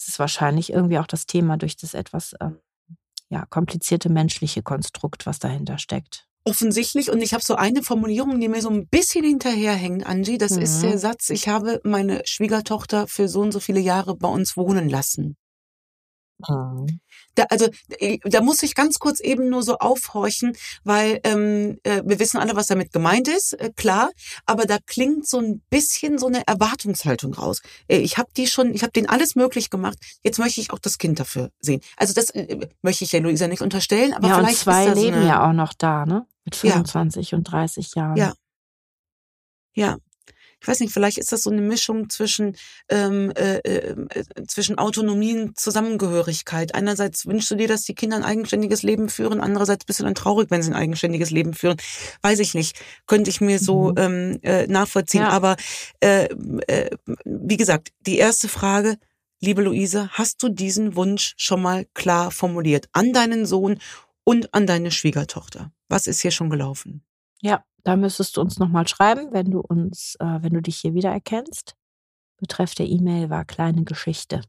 es 0.00 0.08
ist 0.08 0.18
wahrscheinlich 0.18 0.72
irgendwie 0.72 0.98
auch 0.98 1.06
das 1.06 1.26
Thema 1.26 1.58
durch 1.58 1.76
das 1.76 1.92
etwas 1.92 2.34
ähm, 2.40 2.58
ja, 3.28 3.44
komplizierte 3.46 4.08
menschliche 4.08 4.62
Konstrukt, 4.62 5.26
was 5.26 5.38
dahinter 5.38 5.78
steckt. 5.78 6.26
Offensichtlich, 6.44 7.10
und 7.10 7.20
ich 7.20 7.34
habe 7.34 7.44
so 7.44 7.54
eine 7.54 7.82
Formulierung, 7.82 8.40
die 8.40 8.48
mir 8.48 8.62
so 8.62 8.70
ein 8.70 8.88
bisschen 8.88 9.24
hinterherhängt, 9.24 10.06
Angie, 10.06 10.38
das 10.38 10.52
mhm. 10.52 10.62
ist 10.62 10.82
der 10.82 10.98
Satz, 10.98 11.28
ich 11.28 11.48
habe 11.48 11.80
meine 11.84 12.22
Schwiegertochter 12.24 13.06
für 13.06 13.28
so 13.28 13.40
und 13.40 13.52
so 13.52 13.60
viele 13.60 13.80
Jahre 13.80 14.16
bei 14.16 14.28
uns 14.28 14.56
wohnen 14.56 14.88
lassen. 14.88 15.36
Mhm. 16.48 17.00
Da, 17.34 17.44
also 17.44 17.68
äh, 17.98 18.18
da 18.24 18.40
muss 18.40 18.62
ich 18.62 18.74
ganz 18.74 18.98
kurz 18.98 19.20
eben 19.20 19.48
nur 19.48 19.62
so 19.62 19.78
aufhorchen, 19.78 20.56
weil 20.84 21.20
ähm, 21.24 21.78
äh, 21.84 22.02
wir 22.04 22.18
wissen 22.18 22.38
alle, 22.38 22.56
was 22.56 22.66
damit 22.66 22.92
gemeint 22.92 23.28
ist, 23.28 23.52
äh, 23.54 23.70
klar, 23.74 24.10
aber 24.46 24.66
da 24.66 24.78
klingt 24.84 25.26
so 25.26 25.38
ein 25.38 25.62
bisschen 25.70 26.18
so 26.18 26.26
eine 26.26 26.46
Erwartungshaltung 26.46 27.34
raus. 27.34 27.60
Äh, 27.88 27.98
ich 27.98 28.18
habe 28.18 28.30
die 28.36 28.46
schon, 28.46 28.74
ich 28.74 28.82
habe 28.82 28.92
denen 28.92 29.08
alles 29.08 29.36
möglich 29.36 29.70
gemacht. 29.70 29.98
Jetzt 30.22 30.38
möchte 30.38 30.60
ich 30.60 30.72
auch 30.72 30.78
das 30.78 30.98
Kind 30.98 31.20
dafür 31.20 31.50
sehen. 31.60 31.80
Also 31.96 32.14
das 32.14 32.30
äh, 32.30 32.68
möchte 32.82 33.04
ich 33.04 33.12
ja 33.12 33.20
Luisa 33.20 33.46
nicht 33.46 33.62
unterstellen, 33.62 34.12
aber 34.12 34.28
ja, 34.28 34.38
vielleicht 34.38 34.58
und 34.58 34.62
zwei 34.62 34.84
ist 34.84 34.90
das 34.90 34.98
leben 35.02 35.16
eine, 35.16 35.26
ja 35.26 35.48
auch 35.48 35.52
noch 35.52 35.72
da, 35.74 36.06
ne? 36.06 36.26
Mit 36.44 36.56
25 36.56 37.30
ja. 37.30 37.38
und 37.38 37.44
30 37.44 37.94
Jahren. 37.94 38.16
Ja. 38.16 38.34
Ja, 39.72 39.98
ich 40.60 40.68
weiß 40.68 40.80
nicht, 40.80 40.92
vielleicht 40.92 41.18
ist 41.18 41.32
das 41.32 41.42
so 41.42 41.50
eine 41.50 41.62
Mischung 41.62 42.10
zwischen, 42.10 42.56
ähm, 42.90 43.32
äh, 43.34 43.58
äh, 43.58 43.94
zwischen 44.46 44.78
Autonomie 44.78 45.38
und 45.38 45.58
Zusammengehörigkeit. 45.58 46.74
Einerseits 46.74 47.26
wünschst 47.26 47.50
du 47.50 47.54
dir, 47.54 47.68
dass 47.68 47.82
die 47.82 47.94
Kinder 47.94 48.16
ein 48.16 48.24
eigenständiges 48.24 48.82
Leben 48.82 49.08
führen, 49.08 49.40
andererseits 49.40 49.84
bist 49.84 50.00
du 50.00 50.04
dann 50.04 50.14
traurig, 50.14 50.50
wenn 50.50 50.62
sie 50.62 50.70
ein 50.70 50.76
eigenständiges 50.76 51.30
Leben 51.30 51.54
führen. 51.54 51.78
Weiß 52.22 52.40
ich 52.40 52.54
nicht, 52.54 52.78
könnte 53.06 53.30
ich 53.30 53.40
mir 53.40 53.58
so 53.58 53.90
mhm. 53.90 53.94
ähm, 53.96 54.38
äh, 54.42 54.66
nachvollziehen. 54.66 55.22
Ja. 55.22 55.30
Aber 55.30 55.56
äh, 56.00 56.24
äh, 56.66 56.90
wie 57.24 57.56
gesagt, 57.56 57.92
die 58.00 58.18
erste 58.18 58.48
Frage, 58.48 58.98
liebe 59.40 59.62
Luise, 59.62 60.10
hast 60.12 60.42
du 60.42 60.50
diesen 60.50 60.94
Wunsch 60.94 61.34
schon 61.36 61.62
mal 61.62 61.86
klar 61.94 62.30
formuliert 62.30 62.88
an 62.92 63.12
deinen 63.12 63.46
Sohn 63.46 63.78
und 64.24 64.52
an 64.52 64.66
deine 64.66 64.90
Schwiegertochter? 64.90 65.72
Was 65.88 66.06
ist 66.06 66.20
hier 66.20 66.30
schon 66.30 66.50
gelaufen? 66.50 67.02
Ja, 67.40 67.64
da 67.84 67.96
müsstest 67.96 68.36
du 68.36 68.40
uns 68.40 68.58
nochmal 68.58 68.86
schreiben, 68.88 69.28
wenn 69.32 69.50
du 69.50 69.60
uns, 69.60 70.16
äh, 70.20 70.38
wenn 70.42 70.52
du 70.52 70.60
dich 70.62 70.78
hier 70.78 70.94
wiedererkennst. 70.94 71.74
Betreff 72.38 72.74
der 72.74 72.86
E-Mail 72.86 73.28
war 73.30 73.44
kleine 73.44 73.84
Geschichte. 73.84 74.40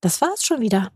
Das 0.00 0.20
war's 0.20 0.44
schon 0.44 0.60
wieder. 0.60 0.92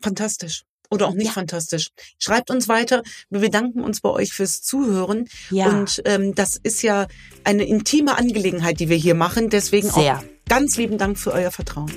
Fantastisch. 0.00 0.64
Oder 0.90 1.08
auch 1.08 1.14
nicht 1.14 1.26
Ja. 1.28 1.32
fantastisch. 1.32 1.88
Schreibt 2.18 2.50
uns 2.50 2.68
weiter. 2.68 3.02
Wir 3.30 3.40
bedanken 3.40 3.82
uns 3.82 4.00
bei 4.00 4.10
euch 4.10 4.32
fürs 4.32 4.62
Zuhören. 4.62 5.26
Ja. 5.50 5.68
Und 5.70 6.02
ähm, 6.04 6.34
das 6.34 6.56
ist 6.56 6.82
ja 6.82 7.06
eine 7.42 7.64
intime 7.64 8.16
Angelegenheit, 8.16 8.78
die 8.80 8.88
wir 8.88 8.96
hier 8.96 9.14
machen. 9.14 9.48
Deswegen 9.50 9.88
Sehr. 9.90 10.18
auch 10.18 10.24
ganz 10.48 10.76
lieben 10.76 10.98
Dank 10.98 11.18
für 11.18 11.32
euer 11.32 11.50
Vertrauen. 11.50 11.90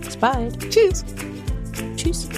Bis 0.00 0.16
bald. 0.16 0.58
Tschüss. 0.70 1.04
Tschüss. 1.96 2.28